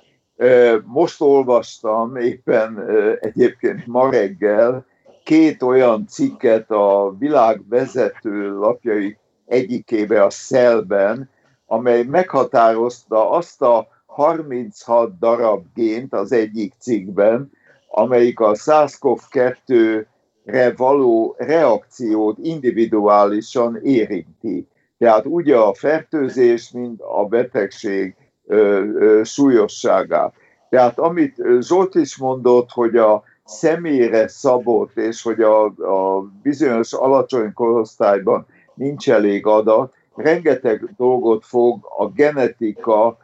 Most 0.85 1.21
olvastam 1.21 2.17
éppen 2.17 2.85
egyébként 3.21 3.87
ma 3.87 4.11
reggel 4.11 4.87
két 5.25 5.63
olyan 5.63 6.07
cikket 6.07 6.71
a 6.71 7.15
világ 7.19 7.63
vezető 7.69 8.59
lapjai 8.59 9.17
egyikébe 9.47 10.25
a 10.25 10.31
Szelben, 10.31 11.31
amely 11.71 12.03
meghatározta 12.03 13.31
azt 13.31 13.63
a 13.63 13.89
36 14.07 15.19
darab 15.19 15.65
gént 15.75 16.15
az 16.15 16.33
egyik 16.33 16.75
cikkben, 16.79 17.51
amelyik 17.89 18.41
a 18.41 18.55
SARS-CoV-2-re 18.55 20.73
való 20.77 21.35
reakciót 21.39 22.39
individuálisan 22.39 23.79
érinti. 23.83 24.69
Tehát 24.99 25.27
ugye 25.27 25.57
a 25.57 25.75
fertőzés, 25.75 26.71
mint 26.71 27.01
a 27.01 27.25
betegség 27.25 28.15
ö, 28.47 28.85
ö, 28.95 29.21
súlyosságát. 29.25 30.35
Tehát 30.71 30.99
amit 30.99 31.43
Zsolt 31.61 31.95
is 31.95 32.19
mondott, 32.19 32.71
hogy 32.71 32.97
a 32.97 33.23
személyre 33.45 34.29
szabott, 34.29 34.97
és 34.97 35.23
hogy 35.23 35.41
a, 35.41 35.65
a 35.65 36.21
bizonyos 36.43 36.93
alacsony 36.93 37.53
korosztályban 37.53 38.47
nincs 38.75 39.11
elég 39.11 39.47
adat, 39.47 39.99
rengeteg 40.23 40.95
dolgot 40.97 41.45
fog 41.45 41.87
a 41.99 42.07
genetika 42.09 43.19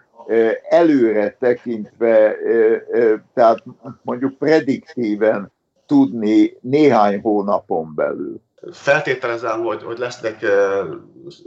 előre 0.68 1.37
tekintve, 1.40 2.37
tehát 3.35 3.62
mondjuk 4.02 4.38
prediktíven 4.38 5.52
tudni 5.87 6.56
néhány 6.61 7.20
hónapon 7.20 7.92
belül. 7.94 8.40
Feltételezem, 8.72 9.62
hogy, 9.62 9.82
hogy 9.82 9.98
lesznek 9.98 10.46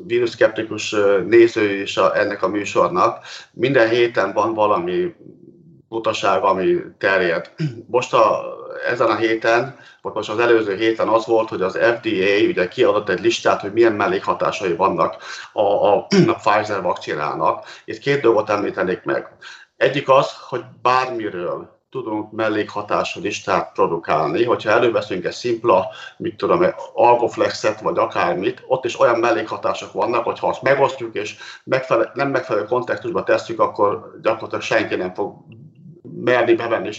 víruszkeptikus 0.05 0.95
nézői 1.27 1.81
is 1.81 1.97
a, 1.97 2.17
ennek 2.19 2.43
a 2.43 2.47
műsornak. 2.47 3.23
Minden 3.53 3.89
héten 3.89 4.33
van 4.33 4.53
valami 4.53 5.15
butaság, 5.89 6.43
ami 6.43 6.77
terjed. 6.97 7.51
Most 7.88 8.13
a, 8.13 8.43
ezen 8.86 9.10
a 9.10 9.15
héten, 9.15 9.80
vagy 10.02 10.13
most 10.13 10.30
az 10.30 10.39
előző 10.39 10.76
héten 10.76 11.08
az 11.08 11.26
volt, 11.26 11.50
hogy 11.50 11.62
az 11.62 11.78
FDA 11.78 12.46
ugye 12.48 12.68
kiadott 12.68 13.10
egy 13.10 13.22
listát, 13.22 13.62
hogy 13.62 13.74
milyen 13.74 13.94
mellékhatásai 13.94 14.76
vannak 14.76 15.15
a, 15.54 15.62
a, 15.62 16.08
a 16.34 16.39
Pfizer 16.44 16.82
vakcinának. 16.82 17.65
Itt 17.86 18.00
két 18.00 18.22
dolgot 18.22 18.50
említenék 18.50 19.04
meg. 19.04 19.28
Egyik 19.78 20.10
az, 20.10 20.32
hogy 20.50 20.63
bármiről 20.82 21.78
tudunk 21.89 22.32
mellékhatású 22.32 23.22
listát 23.22 23.72
produkálni, 23.72 24.44
hogyha 24.44 24.70
előveszünk 24.70 25.26
egy 25.26 25.32
szimpla, 25.32 25.88
mit 26.18 26.38
tudom, 26.38 26.65
algoflexet, 26.94 27.82
vagy 27.82 27.98
akármit, 27.98 28.63
ott 28.68 28.86
is 28.86 29.00
olyan 29.00 29.20
mellékhatások 29.20 29.92
vannak, 29.92 30.24
hogy 30.24 30.39
ha 30.39 30.48
azt 30.48 30.62
megosztjuk, 30.62 31.15
és 31.15 31.36
megfele- 31.63 32.15
nem 32.15 32.30
megfelelő 32.30 32.65
kontextusba 32.65 33.24
tesszük, 33.24 33.60
akkor 33.60 34.20
gyakorlatilag 34.22 34.62
senki 34.62 34.96
nem 34.96 35.13
fog 35.13 35.36
merni 36.23 36.53
bevenni 36.53 36.89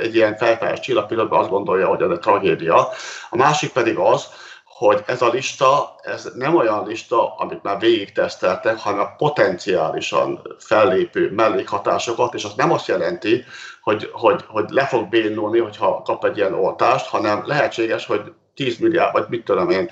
egy 0.00 0.14
ilyen 0.14 0.36
felfejes 0.36 0.80
csillagpillanatban 0.80 1.40
azt 1.40 1.50
gondolja, 1.50 1.86
hogy 1.86 2.02
ez 2.02 2.10
egy 2.10 2.18
tragédia. 2.18 2.88
A 3.30 3.36
másik 3.36 3.72
pedig 3.72 3.96
az, 3.96 4.26
hogy 4.64 5.02
ez 5.06 5.22
a 5.22 5.28
lista, 5.28 5.94
ez 6.02 6.30
nem 6.34 6.56
olyan 6.56 6.86
lista, 6.86 7.34
amit 7.34 7.62
már 7.62 7.78
végig 7.78 8.12
teszteltek, 8.12 8.78
hanem 8.78 9.00
a 9.00 9.14
potenciálisan 9.16 10.56
fellépő 10.58 11.30
mellékhatásokat, 11.30 12.34
és 12.34 12.44
az 12.44 12.54
nem 12.56 12.72
azt 12.72 12.86
jelenti, 12.86 13.44
hogy, 13.80 14.10
hogy, 14.12 14.44
hogy 14.46 14.64
le 14.68 14.86
fog 14.86 15.08
bénulni, 15.08 15.58
hogyha 15.58 16.02
kap 16.02 16.24
egy 16.24 16.36
ilyen 16.36 16.54
oltást, 16.54 17.06
hanem 17.06 17.46
lehetséges, 17.46 18.06
hogy 18.06 18.32
10 18.54 18.78
milliárd, 18.78 19.12
vagy 19.12 19.26
mit 19.28 19.44
tudom 19.44 19.70
én, 19.70 19.90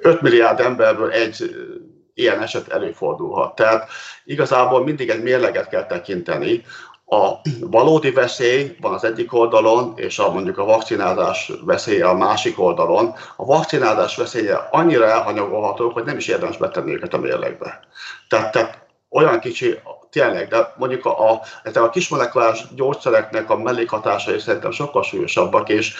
5 0.00 0.20
milliárd 0.20 0.60
emberből 0.60 1.10
egy 1.10 1.56
ilyen 2.14 2.42
eset 2.42 2.68
előfordulhat. 2.68 3.54
Tehát 3.54 3.88
igazából 4.24 4.84
mindig 4.84 5.08
egy 5.08 5.22
mérleget 5.22 5.68
kell 5.68 5.86
tekinteni, 5.86 6.64
a 7.06 7.40
valódi 7.60 8.10
veszély 8.10 8.76
van 8.80 8.92
az 8.92 9.04
egyik 9.04 9.32
oldalon, 9.32 9.92
és 9.96 10.18
a, 10.18 10.32
mondjuk 10.32 10.58
a 10.58 10.64
vakcinázás 10.64 11.52
veszélye 11.64 12.08
a 12.08 12.14
másik 12.14 12.60
oldalon. 12.60 13.14
A 13.36 13.44
vakcinázás 13.44 14.16
veszélye 14.16 14.68
annyira 14.70 15.04
elhanyagolható, 15.04 15.90
hogy 15.90 16.04
nem 16.04 16.16
is 16.16 16.28
érdemes 16.28 16.56
betenni 16.56 16.92
őket 16.92 17.14
a 17.14 17.18
mérlegbe. 17.18 17.80
Tehát, 18.28 18.52
tehát 18.52 18.86
olyan 19.10 19.40
kicsi, 19.40 19.78
tényleg, 20.20 20.48
de 20.48 20.72
mondjuk 20.76 21.04
a, 21.04 21.30
a, 21.30 21.40
a 21.74 21.90
kismolekulás 21.90 22.64
gyógyszereknek 22.74 23.50
a 23.50 23.56
mellékhatásai 23.56 24.38
szerintem 24.38 24.70
sokkal 24.70 25.02
súlyosabbak, 25.02 25.68
és 25.68 25.94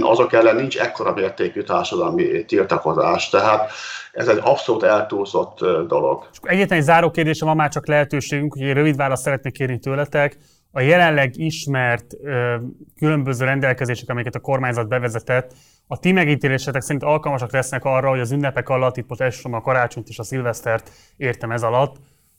azok 0.00 0.32
ellen 0.32 0.56
nincs 0.56 0.78
ekkora 0.78 1.12
mértékű 1.12 1.62
társadalmi 1.62 2.44
tiltakozás. 2.44 3.28
Tehát 3.28 3.70
ez 4.12 4.28
egy 4.28 4.40
abszolút 4.42 4.82
eltúlzott 4.82 5.58
dolog. 5.88 6.28
És 6.32 6.38
egyetlen 6.42 6.78
egy 6.78 6.84
záró 6.84 7.10
kérdésem 7.10 7.48
van 7.48 7.56
már 7.56 7.70
csak 7.70 7.86
lehetőségünk, 7.86 8.52
hogy 8.52 8.62
egy 8.62 8.72
rövid 8.72 8.96
választ 8.96 9.22
szeretnék 9.22 9.52
kérni 9.52 9.78
tőletek. 9.78 10.36
A 10.72 10.80
jelenleg 10.80 11.30
ismert 11.36 12.14
ö, 12.22 12.56
különböző 12.96 13.44
rendelkezések, 13.44 14.08
amiket 14.08 14.34
a 14.34 14.40
kormányzat 14.40 14.88
bevezetett, 14.88 15.52
a 15.86 15.98
ti 15.98 16.12
megítélésetek 16.12 16.82
szerint 16.82 17.02
alkalmasak 17.02 17.52
lesznek 17.52 17.84
arra, 17.84 18.08
hogy 18.08 18.20
az 18.20 18.32
ünnepek 18.32 18.68
alatt, 18.68 18.96
itt 18.96 19.08
most 19.08 19.20
elsősorban 19.20 19.60
a 19.60 19.62
karácsonyt 19.62 20.08
és 20.08 20.18
a 20.18 20.22
szilvesztert 20.22 20.90
értem 21.16 21.50
ez 21.50 21.62
alatt, 21.62 21.96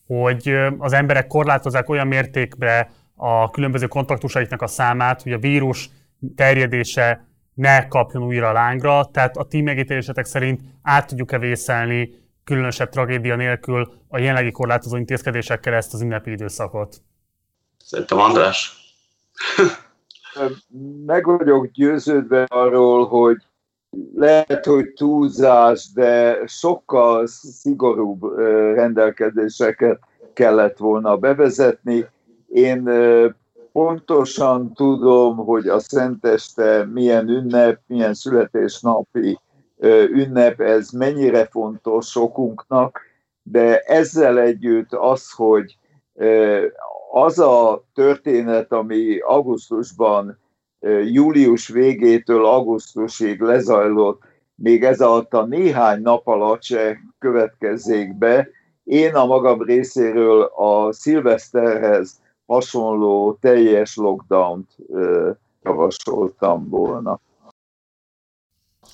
hogy 0.08 0.58
az 0.78 0.93
emberek 0.93 1.28
korlátozzák 1.28 1.89
olyan 1.89 2.08
mértékben 2.08 2.88
a 3.15 3.50
különböző 3.50 3.88
kontaktusaiknak 3.88 4.62
a 4.62 4.67
számát, 4.67 5.22
hogy 5.22 5.32
a 5.32 5.38
vírus 5.38 5.89
terjedése 6.36 7.28
ne 7.54 7.88
kapjon 7.88 8.24
újra 8.24 8.52
lángra, 8.52 9.06
tehát 9.12 9.38
a 9.38 9.43
ti 9.43 9.62
megítélésetek 9.62 10.26
szerint 10.26 10.62
át 10.82 11.08
tudjuk-e 11.08 11.39
vészelni 11.39 12.10
különösebb 12.43 12.89
tragédia 12.89 13.36
nélkül 13.36 13.93
a 14.08 14.17
jelenlegi 14.17 14.52
korlátozó 14.52 14.98
intézkedésekkel 14.98 15.74
ezt 15.74 15.93
az 15.93 16.02
ünnepi 16.02 16.32
időszakot? 16.32 17.02
Szerintem 17.84 18.17
András. 18.17 18.76
Meg 21.06 21.26
vagyok 21.26 21.72
győződve 21.72 22.46
arról, 22.48 23.08
hogy 23.08 23.38
lehet, 24.15 24.65
hogy 24.65 24.93
túlzás, 24.93 25.91
de 25.93 26.39
sokkal 26.47 27.28
szigorúbb 27.28 28.38
rendelkezéseket 28.73 30.00
kellett 30.34 30.78
volna 30.78 31.17
bevezetni. 31.17 32.06
Én 32.47 32.89
pontosan 33.71 34.73
tudom, 34.73 35.38
hogy 35.38 35.67
a 35.67 35.80
Szenteste 35.80 36.86
milyen 36.86 37.28
ünnep, 37.28 37.80
milyen 37.88 38.13
születésnapi 38.13 39.39
ünnep, 40.10 40.60
ez 40.60 40.89
mennyire 40.89 41.45
fontos 41.45 42.08
sokunknak, 42.08 43.02
de 43.43 43.80
ezzel 43.80 44.39
együtt 44.39 44.93
az, 44.93 45.32
hogy 45.32 45.78
az 47.12 47.39
a 47.39 47.84
történet, 47.93 48.71
ami 48.71 49.19
augusztusban, 49.19 50.38
július 51.06 51.67
végétől 51.67 52.45
augusztusig 52.45 53.41
lezajlott, 53.41 54.21
még 54.56 54.84
ez 54.84 55.02
alatt 55.02 55.34
a 55.34 55.45
néhány 55.45 56.02
nap 56.02 56.28
alatt 56.28 56.63
se 56.63 57.00
következzék 57.19 58.17
be. 58.17 58.50
Én 58.84 59.15
a 59.15 59.26
magam 59.26 59.62
részéről 59.62 60.41
a 60.41 60.93
szilveszterhez 60.93 62.19
hasonló 62.45 63.38
teljes 63.41 63.95
lockdown-t 63.95 64.76
javasoltam 65.63 66.69
volna. 66.69 67.19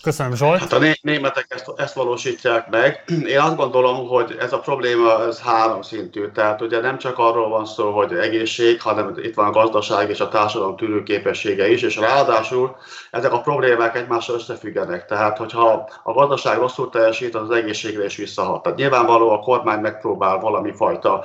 Köszönöm, 0.03 0.35
Zsolt. 0.35 0.59
Hát 0.59 0.73
a 0.73 0.79
németek 1.01 1.45
ezt, 1.49 1.71
ezt 1.75 1.93
valósítják 1.93 2.69
meg. 2.69 3.03
Én 3.25 3.39
azt 3.39 3.55
gondolom, 3.55 4.07
hogy 4.07 4.35
ez 4.39 4.53
a 4.53 4.59
probléma 4.59 5.27
ez 5.27 5.41
háromszintű. 5.41 6.31
Tehát 6.31 6.61
ugye 6.61 6.79
nem 6.79 6.97
csak 6.97 7.17
arról 7.17 7.49
van 7.49 7.65
szó, 7.65 7.91
hogy 7.91 8.13
egészség, 8.13 8.81
hanem 8.81 9.13
itt 9.17 9.35
van 9.35 9.47
a 9.47 9.51
gazdaság 9.51 10.09
és 10.09 10.19
a 10.19 10.29
társadalom 10.29 10.75
tűrőképessége 10.75 11.71
is, 11.71 11.81
és 11.81 11.95
ráadásul 11.95 12.75
ezek 13.11 13.31
a 13.33 13.41
problémák 13.41 13.95
egymással 13.95 14.35
összefüggenek. 14.35 15.05
Tehát, 15.05 15.37
hogyha 15.37 15.89
a 16.03 16.13
gazdaság 16.13 16.57
rosszul 16.57 16.89
teljesít, 16.89 17.35
az, 17.35 17.49
az 17.49 17.55
egészségre 17.55 18.05
is 18.05 18.15
visszahat. 18.15 18.63
Tehát 18.63 18.77
nyilvánvaló 18.77 19.29
a 19.29 19.39
kormány 19.39 19.79
megpróbál 19.79 20.39
valami 20.39 20.71
fajta 20.75 21.23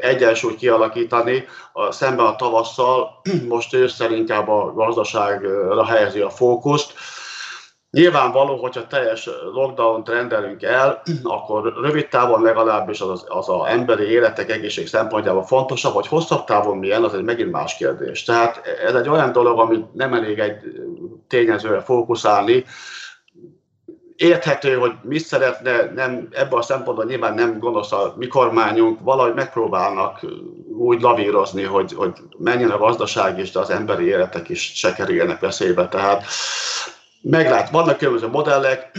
egyensúlyt 0.00 0.56
kialakítani, 0.58 1.44
szemben 1.90 2.26
a 2.26 2.36
tavasszal, 2.36 3.20
most 3.48 3.74
ősszel 3.74 4.12
inkább 4.12 4.48
a 4.48 4.72
gazdaságra 4.72 5.84
helyezi 5.84 6.20
a 6.20 6.30
fókuszt, 6.30 6.92
Nyilvánvaló, 7.94 8.56
hogyha 8.56 8.86
teljes 8.86 9.28
lockdown-t 9.52 10.08
rendelünk 10.08 10.62
el, 10.62 11.02
akkor 11.22 11.72
rövid 11.82 12.08
távon 12.08 12.42
legalábbis 12.42 13.00
az, 13.00 13.24
az 13.28 13.48
a 13.48 13.70
emberi 13.70 14.04
életek 14.04 14.50
egészség 14.50 14.86
szempontjából 14.86 15.42
fontosabb, 15.42 15.92
hogy 15.92 16.06
hosszabb 16.06 16.44
távon 16.44 16.78
milyen, 16.78 17.04
az 17.04 17.14
egy 17.14 17.22
megint 17.22 17.50
más 17.50 17.76
kérdés. 17.76 18.22
Tehát 18.22 18.62
ez 18.86 18.94
egy 18.94 19.08
olyan 19.08 19.32
dolog, 19.32 19.58
amit 19.58 19.94
nem 19.94 20.14
elég 20.14 20.38
egy 20.38 20.56
tényezőre 21.28 21.80
fókuszálni, 21.80 22.64
érthető, 24.16 24.74
hogy 24.74 24.92
mit 25.02 25.24
szeretne, 25.24 25.90
nem, 25.94 26.28
ebben 26.30 26.58
a 26.58 26.62
szempontból 26.62 27.04
nyilván 27.04 27.34
nem 27.34 27.58
gonosz 27.58 27.92
a 27.92 28.14
mi 28.16 28.26
kormányunk, 28.26 28.98
valahogy 29.02 29.34
megpróbálnak 29.34 30.20
úgy 30.78 31.00
lavírozni, 31.00 31.62
hogy, 31.62 31.92
hogy 31.92 32.12
menjen 32.38 32.70
a 32.70 32.78
gazdaság 32.78 33.38
is, 33.38 33.50
de 33.50 33.60
az 33.60 33.70
emberi 33.70 34.06
életek 34.06 34.48
is 34.48 34.72
se 34.74 34.92
kerüljenek 34.92 35.40
veszélybe. 35.40 35.88
Tehát 35.88 36.24
meglát, 37.30 37.70
vannak 37.70 37.96
különböző 37.96 38.28
modellek, 38.28 38.98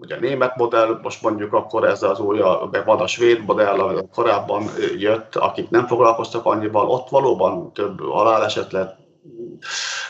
ugye 0.00 0.16
a 0.16 0.20
német 0.20 0.56
modell, 0.56 0.98
most 1.02 1.22
mondjuk 1.22 1.52
akkor 1.52 1.84
ez 1.84 2.02
az 2.02 2.20
új, 2.20 2.40
meg 2.70 2.84
van 2.84 3.00
a 3.00 3.06
svéd 3.06 3.44
modell, 3.44 3.80
ami 3.80 4.00
korábban 4.12 4.64
jött, 4.98 5.36
akik 5.36 5.70
nem 5.70 5.86
foglalkoztak 5.86 6.44
annyival, 6.44 6.90
ott 6.90 7.08
valóban 7.08 7.72
több 7.72 8.00
haláleset 8.00 8.72
lett. 8.72 8.96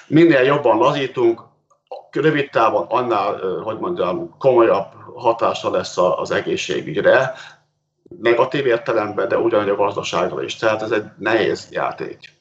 Minél 0.07 0.42
jobban 0.42 0.79
lazítunk, 0.79 1.42
rövid 2.11 2.51
távon 2.51 2.87
annál, 2.88 3.61
hogy 3.62 3.79
mondjam, 3.79 4.37
komolyabb 4.38 4.87
hatása 5.14 5.71
lesz 5.71 5.99
az 5.99 6.31
egészségügyre, 6.31 7.35
negatív 8.21 8.66
értelemben, 8.66 9.29
de 9.29 9.38
ugyanúgy 9.38 9.69
a 9.69 9.77
gazdaságra 9.77 10.42
is. 10.42 10.57
Tehát 10.57 10.83
ez 10.83 10.90
egy 10.90 11.05
nehéz 11.19 11.69
játék. 11.71 12.36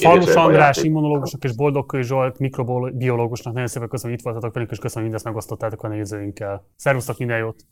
Falus 0.00 0.34
András, 0.34 0.82
immunológusok 0.82 1.44
és 1.44 1.54
Boldogkő 1.54 2.02
Zsolt, 2.02 2.38
mikrobiológusnak 2.38 3.52
nagyon 3.52 3.68
szépen 3.68 3.88
köszönöm, 3.88 4.10
hogy 4.10 4.18
itt 4.20 4.30
voltatok 4.30 4.54
velünk, 4.54 4.70
és 4.70 4.78
köszönöm, 4.78 5.08
hogy 5.08 5.12
mindezt 5.12 5.24
megosztottátok 5.24 5.82
a 5.82 5.88
nézőinkkel. 5.88 6.66
Szervusztok, 6.76 7.18
minden 7.18 7.38
jót! 7.38 7.64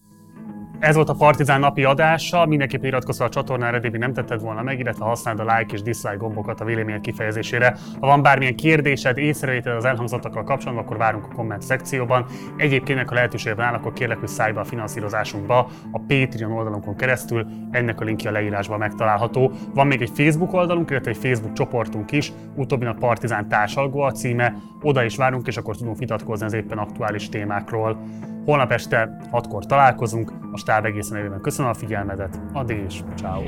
Ez 0.81 0.95
volt 0.95 1.09
a 1.09 1.15
Partizán 1.15 1.61
napi 1.61 1.85
adása, 1.85 2.47
mindenképpen 2.47 2.87
iratkozz 2.87 3.21
a 3.21 3.29
csatornára, 3.29 3.77
eddig 3.77 3.97
nem 3.97 4.13
tetted 4.13 4.41
volna 4.41 4.63
meg, 4.63 4.79
illetve 4.79 5.05
használd 5.05 5.41
a 5.41 5.43
like 5.43 5.75
és 5.75 5.83
dislike 5.83 6.17
gombokat 6.17 6.61
a 6.61 6.65
vélemények 6.65 7.01
kifejezésére. 7.01 7.77
Ha 8.01 8.07
van 8.07 8.23
bármilyen 8.23 8.57
kérdésed, 8.57 9.19
észrevételed 9.19 9.79
az 9.79 9.85
elhangzottakkal 9.85 10.45
kapcsolatban, 10.45 10.85
akkor 10.85 10.97
várunk 10.97 11.25
a 11.25 11.35
komment 11.35 11.63
szekcióban. 11.63 12.25
Egyébként, 12.57 13.09
ha 13.09 13.15
lehetőségben 13.15 13.67
áll, 13.67 13.75
akkor 13.75 13.93
kérlek, 13.93 14.19
hogy 14.19 14.29
szállj 14.29 14.53
be 14.53 14.61
a 14.61 14.65
finanszírozásunkba 14.65 15.59
a 15.93 15.99
Patreon 15.99 16.53
oldalunkon 16.53 16.97
keresztül, 16.97 17.47
ennek 17.71 18.01
a 18.01 18.05
linkje 18.05 18.31
a 18.31 18.33
leírásban 18.33 18.79
megtalálható. 18.79 19.53
Van 19.75 19.87
még 19.87 20.03
egy 20.03 20.13
Facebook 20.15 20.53
oldalunk, 20.53 20.91
illetve 20.91 21.11
egy 21.11 21.17
Facebook 21.17 21.53
csoportunk 21.53 22.13
is, 22.13 22.33
utóbbinak 22.55 22.99
Partizán 22.99 23.49
társalgó 23.49 24.01
a 24.01 24.13
címe, 24.13 24.55
oda 24.83 25.05
is 25.05 25.17
várunk, 25.17 25.47
és 25.47 25.57
akkor 25.57 25.77
tudunk 25.77 25.99
vitatkozni 25.99 26.47
az 26.47 26.53
éppen 26.53 26.79
aktuális 26.79 27.29
témákról. 27.29 27.99
Holnap 28.51 28.73
este 28.73 29.17
6-kor 29.33 29.67
találkozunk, 29.67 30.33
a 30.53 30.59
stáb 30.59 30.85
egészen 30.85 31.17
nevében 31.17 31.41
köszönöm 31.41 31.71
a 31.71 31.75
figyelmedet, 31.75 32.41
addig 32.53 32.85
is, 32.89 33.05
ciao. 33.17 33.43